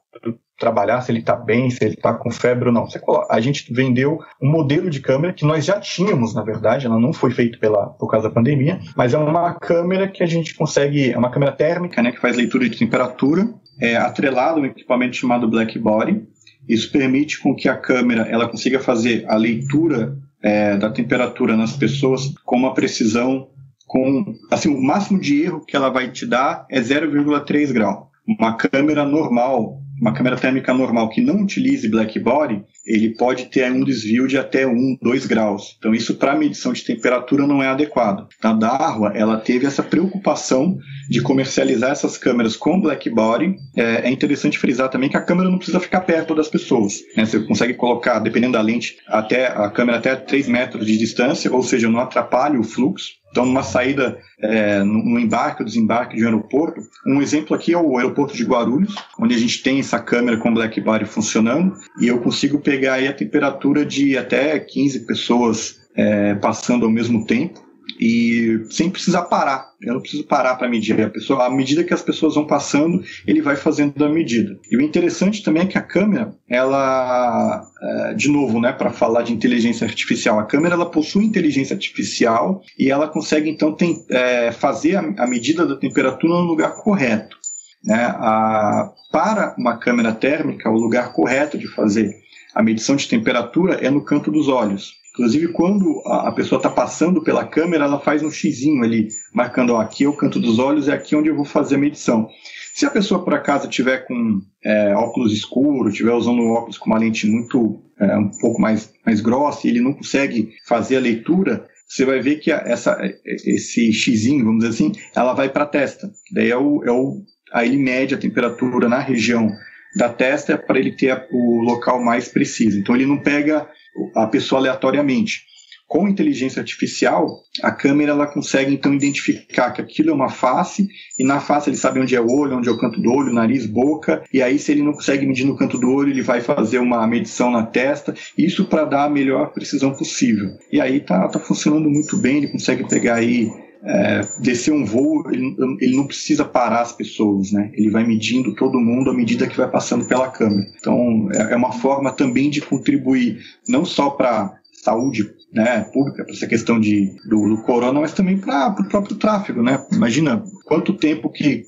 trabalhar, 0.62 1.00
se 1.00 1.10
ele 1.10 1.18
está 1.18 1.34
bem, 1.34 1.68
se 1.70 1.84
ele 1.84 1.94
está 1.94 2.14
com 2.14 2.30
febre 2.30 2.68
ou 2.68 2.72
não. 2.72 2.86
a 3.28 3.40
gente 3.40 3.72
vendeu 3.72 4.20
um 4.40 4.48
modelo 4.48 4.88
de 4.88 5.00
câmera 5.00 5.32
que 5.32 5.44
nós 5.44 5.64
já 5.64 5.80
tínhamos, 5.80 6.32
na 6.34 6.42
verdade, 6.42 6.86
ela 6.86 7.00
não 7.00 7.12
foi 7.12 7.32
feita 7.32 7.58
pela, 7.58 7.88
por 7.88 8.08
causa 8.08 8.28
da 8.28 8.34
pandemia, 8.34 8.78
mas 8.96 9.12
é 9.12 9.18
uma 9.18 9.54
câmera 9.54 10.06
que 10.06 10.22
a 10.22 10.26
gente 10.26 10.54
consegue, 10.54 11.10
é 11.10 11.18
uma 11.18 11.32
câmera 11.32 11.50
térmica, 11.50 12.00
né, 12.00 12.12
que 12.12 12.20
faz 12.20 12.36
leitura 12.36 12.68
de 12.68 12.78
temperatura, 12.78 13.48
é 13.80 13.96
atrelado 13.96 14.60
a 14.60 14.62
um 14.62 14.66
equipamento 14.66 15.16
chamado 15.16 15.48
Black 15.48 15.76
Body. 15.80 16.22
Isso 16.68 16.92
permite 16.92 17.40
com 17.40 17.56
que 17.56 17.68
a 17.68 17.76
câmera 17.76 18.22
ela 18.28 18.48
consiga 18.48 18.78
fazer 18.78 19.24
a 19.28 19.34
leitura 19.34 20.16
é, 20.40 20.76
da 20.76 20.90
temperatura 20.90 21.56
nas 21.56 21.76
pessoas 21.76 22.32
com 22.44 22.56
uma 22.56 22.72
precisão 22.72 23.48
com 23.84 24.34
assim 24.50 24.68
o 24.68 24.80
máximo 24.80 25.20
de 25.20 25.42
erro 25.42 25.64
que 25.66 25.76
ela 25.76 25.90
vai 25.90 26.10
te 26.10 26.24
dar 26.24 26.64
é 26.70 26.80
0,3 26.80 27.72
grau. 27.72 28.10
Uma 28.26 28.56
câmera 28.56 29.04
normal 29.04 29.81
uma 30.02 30.12
câmera 30.12 30.36
térmica 30.36 30.74
normal 30.74 31.08
que 31.08 31.20
não 31.20 31.42
utilize 31.42 31.88
black 31.88 32.18
body, 32.18 32.64
ele 32.84 33.10
pode 33.10 33.44
ter 33.44 33.70
um 33.70 33.84
desvio 33.84 34.26
de 34.26 34.36
até 34.36 34.66
1, 34.66 34.98
2 35.00 35.26
graus. 35.26 35.76
Então 35.78 35.94
isso 35.94 36.16
para 36.16 36.34
medição 36.34 36.72
de 36.72 36.82
temperatura 36.82 37.46
não 37.46 37.62
é 37.62 37.68
adequado. 37.68 38.26
A 38.42 38.52
Darwa, 38.52 39.12
ela 39.14 39.36
teve 39.36 39.64
essa 39.64 39.80
preocupação 39.80 40.76
de 41.08 41.22
comercializar 41.22 41.92
essas 41.92 42.18
câmeras 42.18 42.56
com 42.56 42.80
black 42.80 43.08
body. 43.08 43.54
É, 43.76 44.08
é 44.08 44.10
interessante 44.10 44.58
frisar 44.58 44.88
também 44.88 45.08
que 45.08 45.16
a 45.16 45.22
câmera 45.22 45.48
não 45.48 45.58
precisa 45.58 45.78
ficar 45.78 46.00
perto 46.00 46.34
das 46.34 46.48
pessoas. 46.48 46.94
Né? 47.16 47.24
Você 47.24 47.38
consegue 47.38 47.74
colocar, 47.74 48.18
dependendo 48.18 48.54
da 48.54 48.60
lente, 48.60 48.96
até 49.06 49.46
a 49.46 49.70
câmera 49.70 49.98
até 49.98 50.16
3 50.16 50.48
metros 50.48 50.84
de 50.84 50.98
distância, 50.98 51.52
ou 51.52 51.62
seja, 51.62 51.88
não 51.88 52.00
atrapalha 52.00 52.58
o 52.58 52.64
fluxo. 52.64 53.21
Então, 53.32 53.46
numa 53.46 53.62
saída, 53.62 54.18
é, 54.38 54.84
no 54.84 55.18
embarque 55.18 55.62
ou 55.62 55.66
desembarque 55.66 56.16
de 56.16 56.22
um 56.22 56.26
aeroporto, 56.26 56.82
um 57.06 57.22
exemplo 57.22 57.56
aqui 57.56 57.72
é 57.72 57.78
o 57.78 57.96
aeroporto 57.96 58.36
de 58.36 58.44
Guarulhos, 58.44 58.94
onde 59.18 59.34
a 59.34 59.38
gente 59.38 59.62
tem 59.62 59.80
essa 59.80 59.98
câmera 59.98 60.36
com 60.36 60.52
Black 60.52 60.78
Body 60.82 61.06
funcionando, 61.06 61.74
e 61.98 62.06
eu 62.06 62.18
consigo 62.20 62.60
pegar 62.60 62.94
aí 62.94 63.08
a 63.08 63.12
temperatura 63.12 63.86
de 63.86 64.18
até 64.18 64.58
15 64.58 65.06
pessoas 65.06 65.80
é, 65.96 66.34
passando 66.34 66.84
ao 66.84 66.92
mesmo 66.92 67.24
tempo 67.26 67.71
e 68.04 68.66
sem 68.68 68.90
precisar 68.90 69.22
parar. 69.22 69.70
Eu 69.80 69.94
não 69.94 70.00
preciso 70.00 70.24
parar 70.24 70.56
para 70.56 70.68
medir. 70.68 71.00
A 71.00 71.08
pessoa, 71.08 71.46
à 71.46 71.50
medida 71.50 71.84
que 71.84 71.94
as 71.94 72.02
pessoas 72.02 72.34
vão 72.34 72.44
passando, 72.44 73.00
ele 73.24 73.40
vai 73.40 73.54
fazendo 73.54 74.04
a 74.04 74.08
medida. 74.08 74.58
E 74.68 74.76
o 74.76 74.80
interessante 74.80 75.40
também 75.40 75.62
é 75.62 75.66
que 75.66 75.78
a 75.78 75.82
câmera, 75.82 76.34
ela, 76.48 77.64
é, 77.80 78.14
de 78.14 78.28
novo, 78.28 78.60
né, 78.60 78.72
para 78.72 78.90
falar 78.90 79.22
de 79.22 79.32
inteligência 79.32 79.86
artificial, 79.86 80.40
a 80.40 80.46
câmera 80.46 80.74
ela 80.74 80.90
possui 80.90 81.24
inteligência 81.24 81.74
artificial 81.74 82.60
e 82.76 82.90
ela 82.90 83.06
consegue 83.06 83.48
então 83.48 83.72
tem, 83.72 84.04
é, 84.10 84.50
fazer 84.50 84.96
a, 84.96 85.00
a, 85.18 85.26
medida 85.28 85.64
da 85.64 85.76
temperatura 85.76 86.34
no 86.34 86.40
lugar 86.40 86.74
correto. 86.74 87.36
Né? 87.84 88.02
A, 88.02 88.90
para 89.12 89.54
uma 89.56 89.76
câmera 89.76 90.12
térmica, 90.12 90.68
o 90.68 90.76
lugar 90.76 91.12
correto 91.12 91.56
de 91.56 91.68
fazer 91.68 92.16
a 92.52 92.62
medição 92.64 92.96
de 92.96 93.06
temperatura 93.06 93.74
é 93.74 93.88
no 93.88 94.04
canto 94.04 94.28
dos 94.28 94.48
olhos. 94.48 95.00
Inclusive, 95.12 95.48
quando 95.48 96.00
a 96.06 96.32
pessoa 96.32 96.58
está 96.58 96.70
passando 96.70 97.22
pela 97.22 97.44
câmera, 97.44 97.84
ela 97.84 98.00
faz 98.00 98.22
um 98.22 98.30
xizinho 98.30 98.82
ali, 98.82 99.08
marcando, 99.34 99.74
ó, 99.74 99.80
aqui 99.80 100.04
é 100.04 100.08
o 100.08 100.16
canto 100.16 100.40
dos 100.40 100.58
olhos, 100.58 100.88
é 100.88 100.94
aqui 100.94 101.14
onde 101.14 101.28
eu 101.28 101.36
vou 101.36 101.44
fazer 101.44 101.74
a 101.74 101.78
medição. 101.78 102.28
Se 102.72 102.86
a 102.86 102.90
pessoa, 102.90 103.22
por 103.22 103.34
acaso, 103.34 103.68
tiver 103.68 104.06
com 104.06 104.40
é, 104.64 104.94
óculos 104.94 105.34
escuro, 105.34 105.90
estiver 105.90 106.12
usando 106.12 106.42
óculos 106.44 106.78
com 106.78 106.86
uma 106.86 106.98
lente 106.98 107.26
muito, 107.26 107.82
é, 108.00 108.16
um 108.16 108.30
pouco 108.30 108.58
mais, 108.58 108.90
mais 109.04 109.20
grossa, 109.20 109.66
e 109.66 109.70
ele 109.70 109.82
não 109.82 109.92
consegue 109.92 110.54
fazer 110.66 110.96
a 110.96 111.00
leitura, 111.00 111.66
você 111.86 112.06
vai 112.06 112.20
ver 112.20 112.36
que 112.36 112.50
essa, 112.50 112.98
esse 113.22 113.92
xizinho, 113.92 114.46
vamos 114.46 114.64
dizer 114.64 114.74
assim, 114.74 114.92
ela 115.14 115.34
vai 115.34 115.50
para 115.50 115.64
a 115.64 115.66
testa. 115.66 116.10
Daí 116.32 116.50
é 116.50 116.56
o, 116.56 116.82
é 116.84 116.90
o, 116.90 117.22
aí 117.52 117.68
ele 117.68 117.76
mede 117.76 118.14
a 118.14 118.18
temperatura 118.18 118.88
na 118.88 118.98
região 118.98 119.52
da 119.94 120.08
testa 120.08 120.56
para 120.56 120.78
ele 120.78 120.92
ter 120.92 121.28
o 121.30 121.60
local 121.60 122.02
mais 122.02 122.28
preciso. 122.28 122.78
Então 122.78 122.94
ele 122.94 123.04
não 123.04 123.18
pega 123.18 123.68
a 124.14 124.26
pessoa 124.26 124.60
aleatoriamente. 124.60 125.52
Com 125.92 126.08
inteligência 126.08 126.58
artificial, 126.58 127.42
a 127.62 127.70
câmera 127.70 128.12
ela 128.12 128.26
consegue 128.26 128.72
então 128.72 128.94
identificar 128.94 129.72
que 129.72 129.82
aquilo 129.82 130.08
é 130.08 130.14
uma 130.14 130.30
face 130.30 130.88
e 131.18 131.22
na 131.22 131.38
face 131.38 131.68
ele 131.68 131.76
sabe 131.76 132.00
onde 132.00 132.16
é 132.16 132.20
o 132.20 132.30
olho, 132.30 132.56
onde 132.56 132.66
é 132.66 132.72
o 132.72 132.78
canto 132.78 132.98
do 132.98 133.12
olho, 133.12 133.30
nariz, 133.30 133.66
boca. 133.66 134.24
E 134.32 134.40
aí 134.40 134.58
se 134.58 134.72
ele 134.72 134.82
não 134.82 134.94
consegue 134.94 135.26
medir 135.26 135.44
no 135.44 135.54
canto 135.54 135.76
do 135.76 135.92
olho, 135.92 136.10
ele 136.10 136.22
vai 136.22 136.40
fazer 136.40 136.78
uma 136.78 137.06
medição 137.06 137.50
na 137.50 137.66
testa. 137.66 138.14
Isso 138.38 138.64
para 138.64 138.86
dar 138.86 139.04
a 139.04 139.10
melhor 139.10 139.52
precisão 139.52 139.92
possível. 139.92 140.56
E 140.72 140.80
aí 140.80 140.98
tá, 140.98 141.28
tá 141.28 141.38
funcionando 141.38 141.90
muito 141.90 142.16
bem. 142.16 142.38
Ele 142.38 142.48
consegue 142.48 142.88
pegar 142.88 143.16
aí 143.16 143.50
é, 143.84 144.20
descer 144.38 144.72
um 144.72 144.84
voo, 144.84 145.24
ele, 145.30 145.56
ele, 145.80 145.96
não 145.96 146.06
precisa 146.06 146.44
parar 146.44 146.82
as 146.82 146.92
pessoas, 146.92 147.50
né? 147.50 147.70
Ele 147.74 147.90
vai 147.90 148.06
medindo 148.06 148.54
todo 148.54 148.80
mundo 148.80 149.10
à 149.10 149.14
medida 149.14 149.46
que 149.46 149.56
vai 149.56 149.68
passando 149.68 150.06
pela 150.06 150.30
câmera. 150.30 150.68
Então, 150.78 151.28
é, 151.32 151.52
é 151.52 151.56
uma 151.56 151.72
forma 151.72 152.12
também 152.12 152.48
de 152.48 152.60
contribuir 152.60 153.40
não 153.68 153.84
só 153.84 154.10
para 154.10 154.56
saúde 154.72 155.30
né, 155.52 155.80
pública, 155.92 156.24
para 156.24 156.32
essa 156.32 156.46
questão 156.46 156.80
de, 156.80 157.14
do, 157.28 157.48
do 157.48 157.62
corona, 157.62 158.00
mas 158.00 158.12
também 158.12 158.38
para 158.38 158.74
o 158.80 158.88
próprio 158.88 159.16
tráfego. 159.16 159.62
Né? 159.62 159.84
Imagina 159.92 160.42
quanto 160.64 160.94
tempo 160.94 161.28
que 161.28 161.64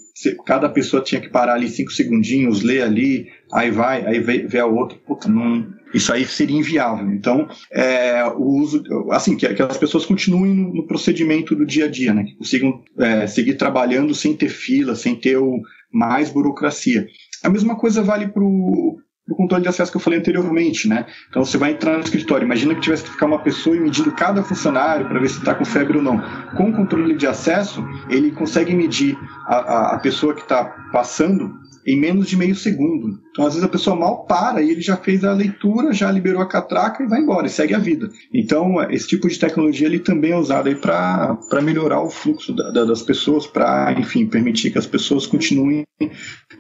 cada 0.47 0.69
pessoa 0.69 1.03
tinha 1.03 1.21
que 1.21 1.29
parar 1.29 1.55
ali 1.55 1.69
cinco 1.69 1.93
segundinhos, 1.93 2.63
ler 2.63 2.83
ali, 2.83 3.27
aí 3.53 3.71
vai, 3.71 4.07
aí 4.07 4.21
vê, 4.21 4.47
vê 4.47 4.59
a 4.59 4.67
outra, 4.67 4.97
puta, 4.99 5.29
não, 5.29 5.67
isso 5.95 6.13
aí 6.13 6.27
seria 6.27 6.59
inviável. 6.59 7.11
Então, 7.13 7.49
é, 7.73 8.25
o 8.25 8.61
uso, 8.61 8.83
assim, 9.11 9.37
que, 9.37 9.49
que, 9.55 9.63
as 9.63 9.79
pessoas 9.79 10.05
continuem 10.05 10.53
no, 10.53 10.75
no, 10.75 10.87
procedimento 10.87 11.55
do 11.55 11.65
dia 11.65 11.87
a 11.87 11.89
dia, 11.89 12.13
né, 12.13 12.25
que 12.25 12.37
consigam 12.37 12.83
é, 12.99 13.27
seguir 13.27 13.55
trabalhando 13.55 14.15
sem 14.15 14.37
ter 14.37 14.49
fila, 14.49 14.95
sem 14.95 15.15
ter 15.15 15.39
o, 15.39 15.61
mais 15.95 16.31
burocracia. 16.31 17.07
A 17.43 17.49
mesma 17.49 17.77
coisa 17.77 18.03
vale 18.03 18.27
para 18.27 18.43
o 18.43 18.99
controle 19.37 19.63
de 19.63 19.69
acesso 19.69 19.93
que 19.93 19.97
eu 19.97 20.01
falei 20.01 20.19
anteriormente, 20.19 20.89
né? 20.89 21.07
Então 21.31 21.45
você 21.45 21.57
vai 21.57 21.71
entrar 21.71 21.95
no 21.95 22.01
escritório, 22.01 22.45
imagina 22.45 22.75
que 22.75 22.81
tivesse 22.81 23.05
que 23.05 23.11
ficar 23.11 23.27
uma 23.27 23.39
pessoa 23.39 23.77
medindo 23.77 24.11
cada 24.13 24.43
funcionário 24.43 25.07
para 25.07 25.21
ver 25.21 25.29
se 25.29 25.39
está 25.39 25.55
com 25.55 25.65
febre 25.65 25.97
ou 25.97 26.03
não. 26.03 26.21
Com 26.57 26.71
o 26.71 26.73
controle 26.73 27.17
de 27.17 27.27
acesso, 27.27 27.83
ele 28.11 28.33
consegue 28.33 28.75
medir 28.75 29.17
a, 29.47 29.57
a, 29.57 29.95
a 29.95 29.99
pessoa 29.99 30.35
que 30.35 30.43
está 30.43 30.65
passando 30.93 31.55
em 31.87 31.99
menos 31.99 32.29
de 32.29 32.37
meio 32.37 32.55
segundo. 32.55 33.24
Então, 33.35 33.47
às 33.47 33.55
vezes, 33.55 33.67
a 33.67 33.69
pessoa 33.69 33.97
mal 33.97 34.25
para 34.27 34.63
e 34.63 34.71
ele 34.71 34.81
já 34.81 34.97
fez 34.97 35.25
a 35.25 35.33
leitura, 35.33 35.93
já 35.93 36.09
liberou 36.09 36.41
a 36.41 36.47
catraca 36.47 37.03
e 37.03 37.09
vai 37.09 37.19
embora, 37.21 37.49
e 37.49 37.51
segue 37.51 37.75
a 37.75 37.81
vida. 37.81 38.09
Então, 38.33 38.81
esse 38.93 39.09
tipo 39.09 39.29
de 39.29 39.37
tecnologia 39.37 39.89
ele 39.89 39.99
também 39.99 40.31
é 40.31 40.37
usado 40.37 40.73
para 40.77 41.61
melhorar 41.61 42.01
o 42.01 42.09
fluxo 42.09 42.55
da, 42.55 42.71
da, 42.71 42.85
das 42.85 43.03
pessoas, 43.03 43.45
para, 43.45 43.93
enfim, 43.99 44.25
permitir 44.25 44.71
que 44.71 44.79
as 44.79 44.87
pessoas 44.87 45.27
continuem 45.27 45.83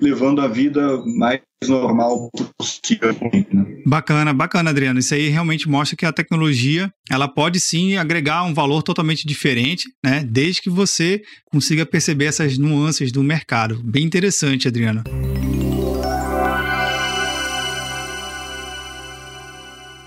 levando 0.01 0.41
a 0.41 0.49
vida 0.49 1.01
mais 1.17 1.41
normal 1.65 2.29
possível. 2.59 3.17
Né? 3.53 3.83
Bacana, 3.87 4.33
bacana, 4.35 4.71
Adriano. 4.71 4.99
Isso 4.99 5.15
aí 5.15 5.29
realmente 5.29 5.69
mostra 5.69 5.97
que 5.97 6.05
a 6.05 6.13
tecnologia 6.13 6.93
ela 7.09 7.29
pode 7.29 7.61
sim 7.61 7.97
agregar 7.97 8.43
um 8.43 8.53
valor 8.53 8.83
totalmente 8.83 9.25
diferente, 9.29 9.85
né? 10.05 10.27
Desde 10.29 10.61
que 10.61 10.69
você 10.69 11.23
consiga 11.53 11.87
perceber 11.87 12.25
essas 12.25 12.59
nuances 12.59 13.13
do 13.13 13.23
mercado. 13.23 13.81
Bem 13.85 14.05
interessante, 14.05 14.67
Adriano. 14.67 15.05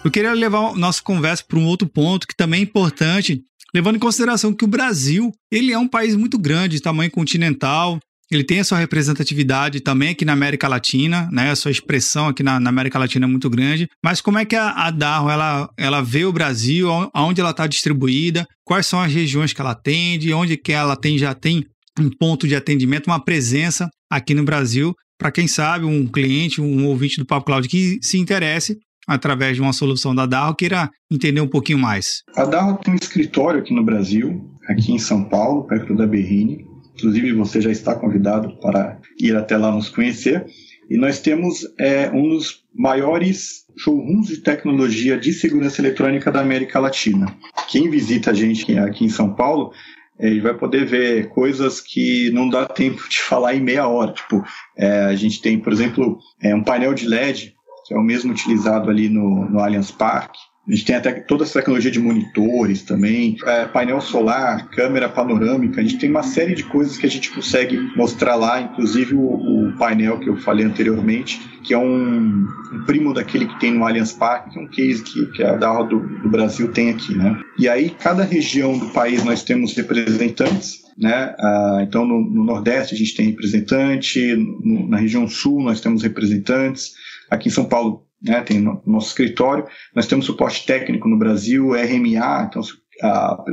Eu 0.08 0.12
queria 0.12 0.32
levar 0.32 0.74
nossa 0.74 1.04
conversa 1.04 1.44
para 1.46 1.60
um 1.60 1.66
outro 1.66 1.86
ponto 1.86 2.26
que 2.26 2.34
também 2.34 2.62
é 2.62 2.64
importante, 2.64 3.42
levando 3.76 3.98
em 3.98 4.00
consideração 4.00 4.54
que 4.54 4.64
o 4.64 4.68
Brasil 4.68 5.34
ele 5.52 5.74
é 5.74 5.78
um 5.78 5.86
país 5.86 6.16
muito 6.16 6.40
grande, 6.40 6.78
de 6.78 6.82
tamanho 6.82 7.12
continental, 7.12 8.00
ele 8.32 8.46
tem 8.46 8.62
a 8.62 8.64
sua 8.64 8.78
representatividade 8.78 9.82
também 9.82 10.12
aqui 10.12 10.24
na 10.24 10.32
América 10.32 10.66
Latina, 10.70 11.28
né? 11.30 11.52
A 11.52 11.58
sua 11.58 11.72
expressão 11.72 12.30
aqui 12.30 12.42
na, 12.42 12.58
na 12.58 12.70
América 12.70 12.98
Latina 12.98 13.26
é 13.26 13.28
muito 13.28 13.50
grande. 13.50 13.90
Mas 14.02 14.22
como 14.22 14.38
é 14.38 14.46
que 14.46 14.56
a, 14.56 14.70
a 14.70 14.92
Darro 14.92 15.30
ela, 15.30 15.70
ela 15.78 16.02
vê 16.02 16.24
o 16.24 16.32
Brasil, 16.32 16.90
aonde 17.14 17.42
ela 17.42 17.52
está 17.52 17.68
distribuída, 17.68 18.48
quais 18.64 18.86
são 18.86 19.02
as 19.02 19.12
regiões 19.12 19.52
que 19.52 19.60
ela 19.60 19.72
atende, 19.72 20.32
onde 20.32 20.56
que 20.56 20.72
ela 20.72 20.96
tem 20.96 21.18
já 21.18 21.34
tem 21.34 21.66
um 22.00 22.10
ponto 22.10 22.48
de 22.48 22.56
atendimento, 22.56 23.08
uma 23.08 23.22
presença 23.22 23.90
aqui 24.10 24.34
no 24.34 24.46
Brasil, 24.46 24.96
para 25.18 25.34
quem 25.34 25.50
sabe 25.50 25.84
um 25.84 26.08
cliente, 26.08 26.62
um 26.62 26.86
ouvinte 26.86 27.18
do 27.18 27.26
Papo 27.26 27.48
Cloud 27.48 27.68
que 27.68 28.00
se 28.02 28.18
interesse 28.18 28.78
através 29.08 29.56
de 29.56 29.62
uma 29.62 29.74
solução 29.74 30.14
da 30.14 30.26
Darro 30.26 30.56
queira 30.56 30.92
entender 31.10 31.40
um 31.40 31.48
pouquinho 31.48 31.80
mais. 31.80 32.24
A 32.36 32.44
Darro 32.46 32.78
tem 32.78 32.94
um 32.94 32.98
escritório 32.98 33.62
aqui 33.62 33.74
no 33.74 33.84
Brasil, 33.84 34.46
aqui 34.68 34.92
em 34.92 35.00
São 35.00 35.24
Paulo, 35.24 35.64
perto 35.64 35.96
da 35.96 36.06
Berrine. 36.06 36.68
Inclusive, 36.96 37.32
você 37.34 37.62
já 37.62 37.72
está 37.72 37.96
convidado 37.96 38.58
para 38.60 39.00
ir 39.20 39.36
até 39.36 39.56
lá 39.56 39.72
nos 39.72 39.88
conhecer. 39.88 40.46
E 40.90 40.98
nós 40.98 41.20
temos 41.20 41.66
é, 41.80 42.10
um 42.12 42.30
dos 42.30 42.64
maiores 42.76 43.66
showrooms 43.78 44.28
de 44.28 44.38
tecnologia 44.38 45.18
de 45.18 45.32
segurança 45.32 45.82
eletrônica 45.82 46.32
da 46.32 46.42
América 46.42 46.80
Latina. 46.80 47.34
Quem 47.70 47.90
visita 47.90 48.32
a 48.32 48.34
gente 48.34 48.78
aqui 48.78 49.06
em 49.06 49.10
São 49.10 49.34
Paulo 49.34 49.72
é, 50.20 50.28
ele 50.28 50.42
vai 50.42 50.54
poder 50.54 50.86
ver 50.86 51.30
coisas 51.30 51.80
que 51.80 52.32
não 52.32 52.50
dá 52.50 52.66
tempo 52.66 53.08
de 53.08 53.20
falar 53.22 53.56
em 53.56 53.62
meia 53.62 53.88
hora. 53.88 54.14
Tipo, 54.14 54.44
é, 54.76 55.04
a 55.04 55.16
gente 55.16 55.42
tem, 55.42 55.60
por 55.60 55.72
exemplo, 55.72 56.18
é, 56.42 56.56
um 56.56 56.64
painel 56.64 56.94
de 56.94 57.08
LED, 57.08 57.56
que 57.88 57.94
é 57.94 57.98
o 57.98 58.04
mesmo 58.04 58.32
utilizado 58.32 58.90
ali 58.90 59.08
no, 59.08 59.50
no 59.50 59.60
Allianz 59.60 59.92
Parque, 59.92 60.40
a 60.68 60.72
gente 60.72 60.84
tem 60.84 60.96
até 60.98 61.14
toda 61.14 61.46
essa 61.46 61.60
tecnologia 61.60 61.90
de 61.90 62.00
monitores 62.00 62.84
também, 62.84 63.38
é, 63.46 63.66
painel 63.66 64.02
solar, 64.02 64.68
câmera 64.70 65.08
panorâmica. 65.08 65.80
A 65.80 65.84
gente 65.84 65.98
tem 65.98 66.10
uma 66.10 66.24
série 66.24 66.54
de 66.54 66.64
coisas 66.64 66.98
que 66.98 67.06
a 67.06 67.10
gente 67.10 67.32
consegue 67.32 67.78
mostrar 67.96 68.36
lá, 68.36 68.60
inclusive 68.60 69.16
o, 69.16 69.22
o 69.22 69.78
painel 69.78 70.20
que 70.20 70.28
eu 70.28 70.36
falei 70.36 70.66
anteriormente, 70.66 71.40
que 71.64 71.74
é 71.74 71.78
um, 71.78 72.46
um, 72.74 72.84
primo 72.86 73.14
daquele 73.14 73.46
que 73.46 73.58
tem 73.62 73.72
no 73.72 73.86
Allianz 73.86 74.12
Parque, 74.12 74.52
que 74.52 74.60
é 74.60 74.62
um 74.62 74.68
case 74.68 75.04
que, 75.04 75.26
que 75.28 75.42
a 75.42 75.56
da 75.56 75.82
do, 75.84 76.00
do 76.00 76.30
Brasil 76.30 76.70
tem 76.74 76.90
aqui, 76.90 77.16
né? 77.16 77.40
E 77.58 77.70
aí, 77.70 77.90
cada 77.90 78.26
região 78.26 78.78
do 78.78 78.90
país 78.90 79.24
nós 79.24 79.44
temos 79.44 79.74
representantes 79.74 80.86
né? 80.98 81.36
Ah, 81.38 81.80
então, 81.84 82.06
no, 82.06 82.20
no, 82.20 82.44
Nordeste 82.44 82.96
a 82.96 82.98
gente 82.98 83.16
tem 83.16 83.28
representante, 83.28 84.36
no, 84.36 84.90
na 84.90 84.98
região 84.98 85.28
Sul 85.28 85.62
nós 85.62 85.80
temos 85.80 86.02
representantes, 86.02 86.96
aqui 87.30 87.50
em 87.50 87.52
São 87.52 87.66
Paulo 87.66 88.06
né, 88.22 88.42
tem 88.42 88.60
no 88.60 88.82
nosso 88.86 89.08
escritório. 89.08 89.66
Nós 89.96 90.08
temos 90.08 90.26
suporte 90.26 90.66
técnico 90.66 91.08
no 91.08 91.18
Brasil, 91.18 91.72
RMA, 91.74 92.48
então 92.50 92.62
a, 93.02 93.44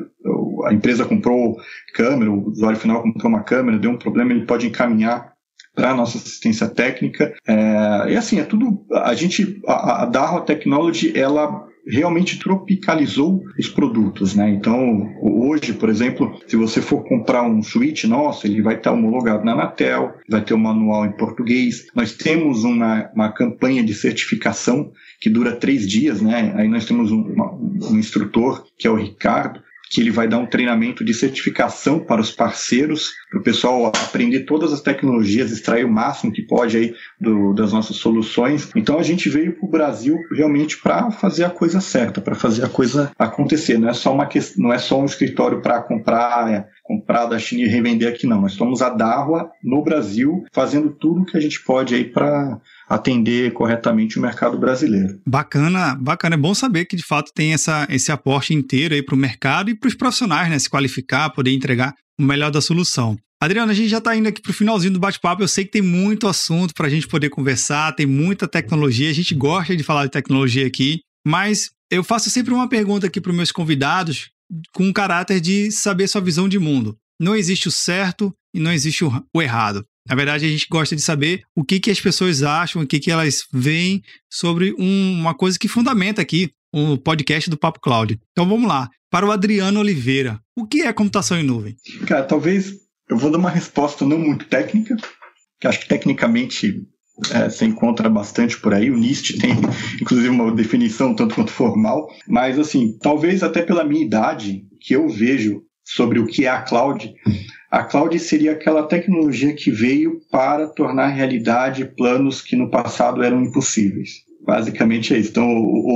a 0.67 0.73
empresa 0.73 1.05
comprou 1.05 1.57
câmera, 1.95 2.31
o 2.31 2.49
usuário 2.49 2.79
final 2.79 3.03
comprou 3.03 3.31
uma 3.31 3.43
câmera, 3.43 3.79
deu 3.79 3.91
um 3.91 3.99
problema, 3.99 4.33
ele 4.33 4.47
pode 4.47 4.67
encaminhar 4.67 5.35
para 5.75 5.91
a 5.91 5.95
nossa 5.95 6.19
assistência 6.19 6.69
técnica. 6.69 7.35
É, 7.47 8.13
e 8.13 8.17
assim, 8.17 8.39
é 8.39 8.45
tudo. 8.45 8.87
A 8.93 9.15
gente, 9.15 9.61
a, 9.67 10.03
a 10.03 10.07
Darro 10.07 10.43
Technology, 10.43 11.13
ela 11.19 11.67
realmente 11.87 12.39
tropicalizou 12.39 13.43
os 13.59 13.69
produtos, 13.69 14.35
né? 14.35 14.51
Então, 14.51 15.15
hoje, 15.21 15.73
por 15.73 15.89
exemplo, 15.89 16.39
se 16.47 16.57
você 16.57 16.81
for 16.81 17.05
comprar 17.05 17.43
um 17.43 17.63
switch 17.63 18.05
nosso, 18.05 18.47
ele 18.47 18.63
vai 18.63 18.77
estar 18.77 18.93
homologado 18.93 19.45
na 19.45 19.53
Anatel, 19.53 20.15
vai 20.29 20.43
ter 20.43 20.55
o 20.55 20.57
um 20.57 20.61
manual 20.61 21.07
em 21.07 21.13
português. 21.13 21.87
Nós 21.95 22.15
temos 22.15 22.65
uma, 22.65 23.11
uma 23.15 23.33
campanha 23.33 23.83
de 23.83 23.95
certificação 23.95 24.93
que 25.21 25.31
dura 25.31 25.57
três 25.57 25.89
dias, 25.89 26.21
né? 26.21 26.53
Aí 26.57 26.69
nós 26.69 26.87
temos 26.87 27.11
um, 27.11 27.35
um 27.91 27.99
instrutor, 27.99 28.65
que 28.79 28.87
é 28.87 28.91
o 28.91 28.97
Ricardo, 28.97 29.61
que 29.91 30.01
ele 30.01 30.11
vai 30.11 30.27
dar 30.27 30.39
um 30.39 30.47
treinamento 30.47 31.05
de 31.05 31.15
certificação 31.15 32.01
para 32.01 32.21
os 32.21 32.31
parceiros, 32.31 33.13
para 33.31 33.41
o 33.41 33.43
pessoal 33.43 33.87
aprender 33.87 34.41
todas 34.41 34.73
as 34.73 34.81
tecnologias, 34.81 35.51
extrair 35.51 35.85
o 35.85 35.93
máximo 35.93 36.33
que 36.33 36.43
pode 36.43 36.77
aí 36.77 36.95
do, 37.21 37.53
das 37.53 37.73
nossas 37.73 37.97
soluções. 37.97 38.71
Então 38.75 38.99
a 38.99 39.03
gente 39.03 39.29
veio 39.29 39.53
para 39.53 39.67
o 39.67 39.71
Brasil 39.71 40.19
realmente 40.33 40.79
para 40.79 41.11
fazer 41.11 41.45
a 41.45 41.51
coisa 41.51 41.81
certa, 41.81 42.21
para 42.21 42.35
fazer 42.35 42.65
a 42.65 42.69
coisa 42.69 43.13
acontecer. 43.19 43.79
Não 43.79 43.89
é 43.89 43.93
só 43.93 44.13
uma 44.13 44.29
não 44.57 44.73
é 44.73 44.79
só 44.79 45.01
um 45.01 45.05
escritório 45.05 45.61
para 45.61 45.81
comprar 45.83 46.51
é, 46.51 46.67
comprar 46.83 47.27
da 47.27 47.39
China 47.39 47.63
e 47.63 47.69
revender 47.69 48.09
aqui 48.09 48.27
não. 48.27 48.43
Nós 48.43 48.53
somos 48.53 48.83
a 48.83 48.91
Darwa 48.91 49.51
no 49.63 49.83
Brasil, 49.83 50.45
fazendo 50.53 50.91
tudo 50.91 51.25
que 51.25 51.37
a 51.37 51.41
gente 51.41 51.63
pode 51.63 51.95
aí 51.95 52.05
para 52.05 52.61
atender 52.89 53.53
corretamente 53.53 54.19
o 54.19 54.23
mercado 54.23 54.59
brasileiro. 54.59 55.21
Bacana, 55.27 55.95
bacana. 55.95 56.35
É 56.35 56.39
bom 56.39 56.55
saber 56.55 56.85
que 56.85 56.97
de 56.97 57.03
fato 57.03 57.33
tem 57.35 57.53
essa, 57.53 57.87
esse 57.91 58.13
aporte 58.13 58.53
inteiro 58.53 58.95
aí 58.95 59.03
para 59.03 59.15
o 59.15 59.19
mercado 59.19 59.71
e 59.71 59.75
para 59.75 59.89
os 59.89 59.95
profissionais, 59.95 60.51
né? 60.51 60.59
Se 60.59 60.69
qualificar, 60.69 61.31
poder 61.31 61.53
entregar 61.53 61.95
o 62.19 62.23
melhor 62.23 62.51
da 62.51 62.61
solução. 62.61 63.17
Adriana, 63.43 63.73
a 63.73 63.75
gente 63.75 63.89
já 63.89 63.99
está 63.99 64.17
indo 64.17 64.29
aqui 64.29 64.41
para 64.41 64.51
o 64.51 64.55
finalzinho 64.55 64.95
do 64.95 64.99
bate-papo. 64.99 65.43
Eu 65.43 65.49
sei 65.49 65.65
que 65.65 65.73
tem 65.73 65.83
muito 65.83 66.27
assunto 66.27 66.73
para 66.73 66.87
a 66.87 66.91
gente 66.91 67.07
poder 67.07 67.29
conversar, 67.29 67.95
tem 67.95 68.07
muita 68.07 68.49
tecnologia. 68.49 69.11
A 69.11 69.15
gente 69.15 69.35
gosta 69.35 69.77
de 69.77 69.83
falar 69.83 70.05
de 70.05 70.13
tecnologia 70.13 70.67
aqui, 70.67 71.01
mas 71.27 71.71
eu 71.91 72.03
faço 72.03 72.31
sempre 72.31 72.55
uma 72.55 72.69
pergunta 72.69 73.07
aqui 73.07 73.21
para 73.21 73.31
os 73.31 73.37
meus 73.37 73.53
convidados 73.53 74.31
com 74.73 74.85
um 74.85 74.93
caráter 74.93 75.41
de 75.41 75.71
saber 75.71 76.09
sua 76.09 76.21
visão 76.21 76.49
de 76.49 76.59
mundo. 76.59 76.97
Não 77.21 77.37
existe 77.37 77.69
o 77.69 77.71
certo 77.71 78.33
e 78.55 78.61
não 78.61 78.73
existe 78.73 79.05
o 79.05 79.43
errado. 79.43 79.85
Na 80.09 80.15
verdade, 80.15 80.45
a 80.45 80.49
gente 80.49 80.67
gosta 80.71 80.95
de 80.95 81.03
saber 81.03 81.43
o 81.57 81.65
que, 81.65 81.81
que 81.81 81.91
as 81.91 82.01
pessoas 82.01 82.43
acham, 82.43 82.83
o 82.83 82.87
que, 82.87 83.01
que 83.01 83.11
elas 83.11 83.47
veem 83.53 84.03
sobre 84.31 84.75
um, 84.79 85.13
uma 85.19 85.35
coisa 85.35 85.59
que 85.59 85.69
fundamenta 85.69 86.21
aqui 86.21 86.51
o 86.73 86.99
podcast 86.99 87.49
do 87.49 87.57
Papo 87.57 87.81
Cloud. 87.81 88.19
Então 88.33 88.49
vamos 88.49 88.69
lá. 88.69 88.91
Para 89.11 89.27
o 89.27 89.31
Adriano 89.31 89.79
Oliveira, 89.79 90.41
o 90.57 90.67
que 90.67 90.83
é 90.83 90.93
computação 90.93 91.39
em 91.39 91.45
nuvem? 91.45 91.77
Cara, 92.07 92.25
talvez 92.25 92.73
eu 93.09 93.17
vou 93.17 93.31
dar 93.31 93.39
uma 93.39 93.51
resposta 93.51 94.05
não 94.05 94.19
muito 94.19 94.47
técnica, 94.47 94.97
que 95.61 95.69
acho 95.69 95.81
que 95.81 95.89
tecnicamente 95.89 96.83
é, 97.31 97.49
você 97.49 97.65
encontra 97.65 98.09
bastante 98.09 98.61
por 98.61 98.75
aí. 98.75 98.91
O 98.91 98.97
NIST 98.97 99.39
tem, 99.39 99.53
inclusive, 100.03 100.29
uma 100.29 100.51
definição 100.53 101.15
tanto 101.15 101.37
quanto 101.37 101.53
formal. 101.53 102.09
Mas, 102.27 102.59
assim, 102.59 102.99
talvez 103.01 103.43
até 103.43 103.63
pela 103.63 103.85
minha 103.85 104.05
idade, 104.05 104.65
que 104.81 104.95
eu 104.95 105.09
vejo 105.09 105.63
sobre 105.85 106.19
o 106.19 106.27
que 106.27 106.47
é 106.47 106.49
a 106.49 106.63
cloud, 106.63 107.15
a 107.71 107.83
cloud 107.83 108.17
seria 108.21 108.53
aquela 108.53 108.85
tecnologia 108.85 109.53
que 109.53 109.71
veio 109.71 110.21
para 110.31 110.69
tornar 110.69 111.09
realidade 111.09 111.85
planos 111.85 112.41
que 112.41 112.55
no 112.55 112.71
passado 112.71 113.23
eram 113.23 113.43
impossíveis. 113.43 114.23
Basicamente 114.47 115.15
é 115.15 115.19
isso. 115.19 115.31
Então, 115.31 115.49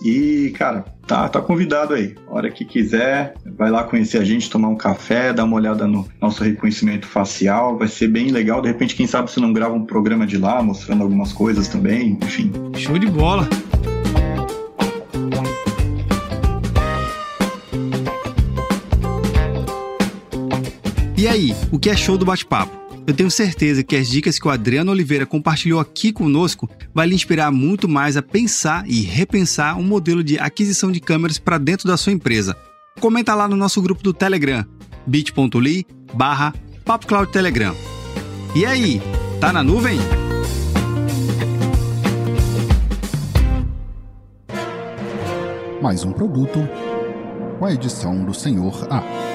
E, 0.04 0.52
cara, 0.56 0.84
tá, 1.06 1.28
tá 1.28 1.40
convidado 1.40 1.94
aí. 1.94 2.14
Hora 2.28 2.50
que 2.50 2.64
quiser, 2.64 3.34
vai 3.56 3.70
lá 3.70 3.84
conhecer 3.84 4.18
a 4.18 4.24
gente, 4.24 4.50
tomar 4.50 4.68
um 4.68 4.76
café, 4.76 5.32
dar 5.32 5.44
uma 5.44 5.56
olhada 5.56 5.86
no 5.86 6.06
nosso 6.20 6.42
reconhecimento 6.42 7.06
facial. 7.06 7.78
Vai 7.78 7.88
ser 7.88 8.08
bem 8.08 8.30
legal. 8.30 8.60
De 8.60 8.68
repente, 8.68 8.94
quem 8.94 9.06
sabe 9.06 9.30
você 9.30 9.40
não 9.40 9.52
grava 9.52 9.74
um 9.74 9.84
programa 9.84 10.26
de 10.26 10.38
lá, 10.38 10.62
mostrando 10.62 11.02
algumas 11.02 11.32
coisas 11.32 11.68
também, 11.68 12.18
enfim. 12.22 12.52
Show 12.76 12.98
de 12.98 13.06
bola! 13.06 13.48
E 21.16 21.26
aí, 21.26 21.56
o 21.72 21.78
que 21.78 21.88
achou 21.88 22.18
do 22.18 22.24
bate-papo? 22.26 22.83
Eu 23.06 23.12
tenho 23.12 23.30
certeza 23.30 23.82
que 23.82 23.96
as 23.96 24.08
dicas 24.08 24.38
que 24.38 24.48
o 24.48 24.50
Adriano 24.50 24.90
Oliveira 24.90 25.26
compartilhou 25.26 25.78
aqui 25.78 26.10
conosco 26.10 26.70
vai 26.94 27.06
lhe 27.06 27.14
inspirar 27.14 27.50
muito 27.50 27.86
mais 27.86 28.16
a 28.16 28.22
pensar 28.22 28.88
e 28.88 29.02
repensar 29.02 29.78
um 29.78 29.82
modelo 29.82 30.24
de 30.24 30.38
aquisição 30.38 30.90
de 30.90 31.00
câmeras 31.00 31.38
para 31.38 31.58
dentro 31.58 31.86
da 31.86 31.98
sua 31.98 32.12
empresa. 32.12 32.56
Comenta 33.00 33.34
lá 33.34 33.46
no 33.46 33.56
nosso 33.56 33.82
grupo 33.82 34.02
do 34.02 34.14
Telegram, 34.14 34.64
bit.ly 35.06 35.86
barra 36.14 36.54
Telegram. 37.30 37.74
E 38.54 38.64
aí, 38.64 39.02
tá 39.38 39.52
na 39.52 39.62
nuvem? 39.62 39.98
Mais 45.82 46.04
um 46.04 46.12
produto 46.12 46.58
com 47.58 47.66
a 47.66 47.72
edição 47.74 48.24
do 48.24 48.32
Senhor 48.32 48.86
A. 48.90 49.33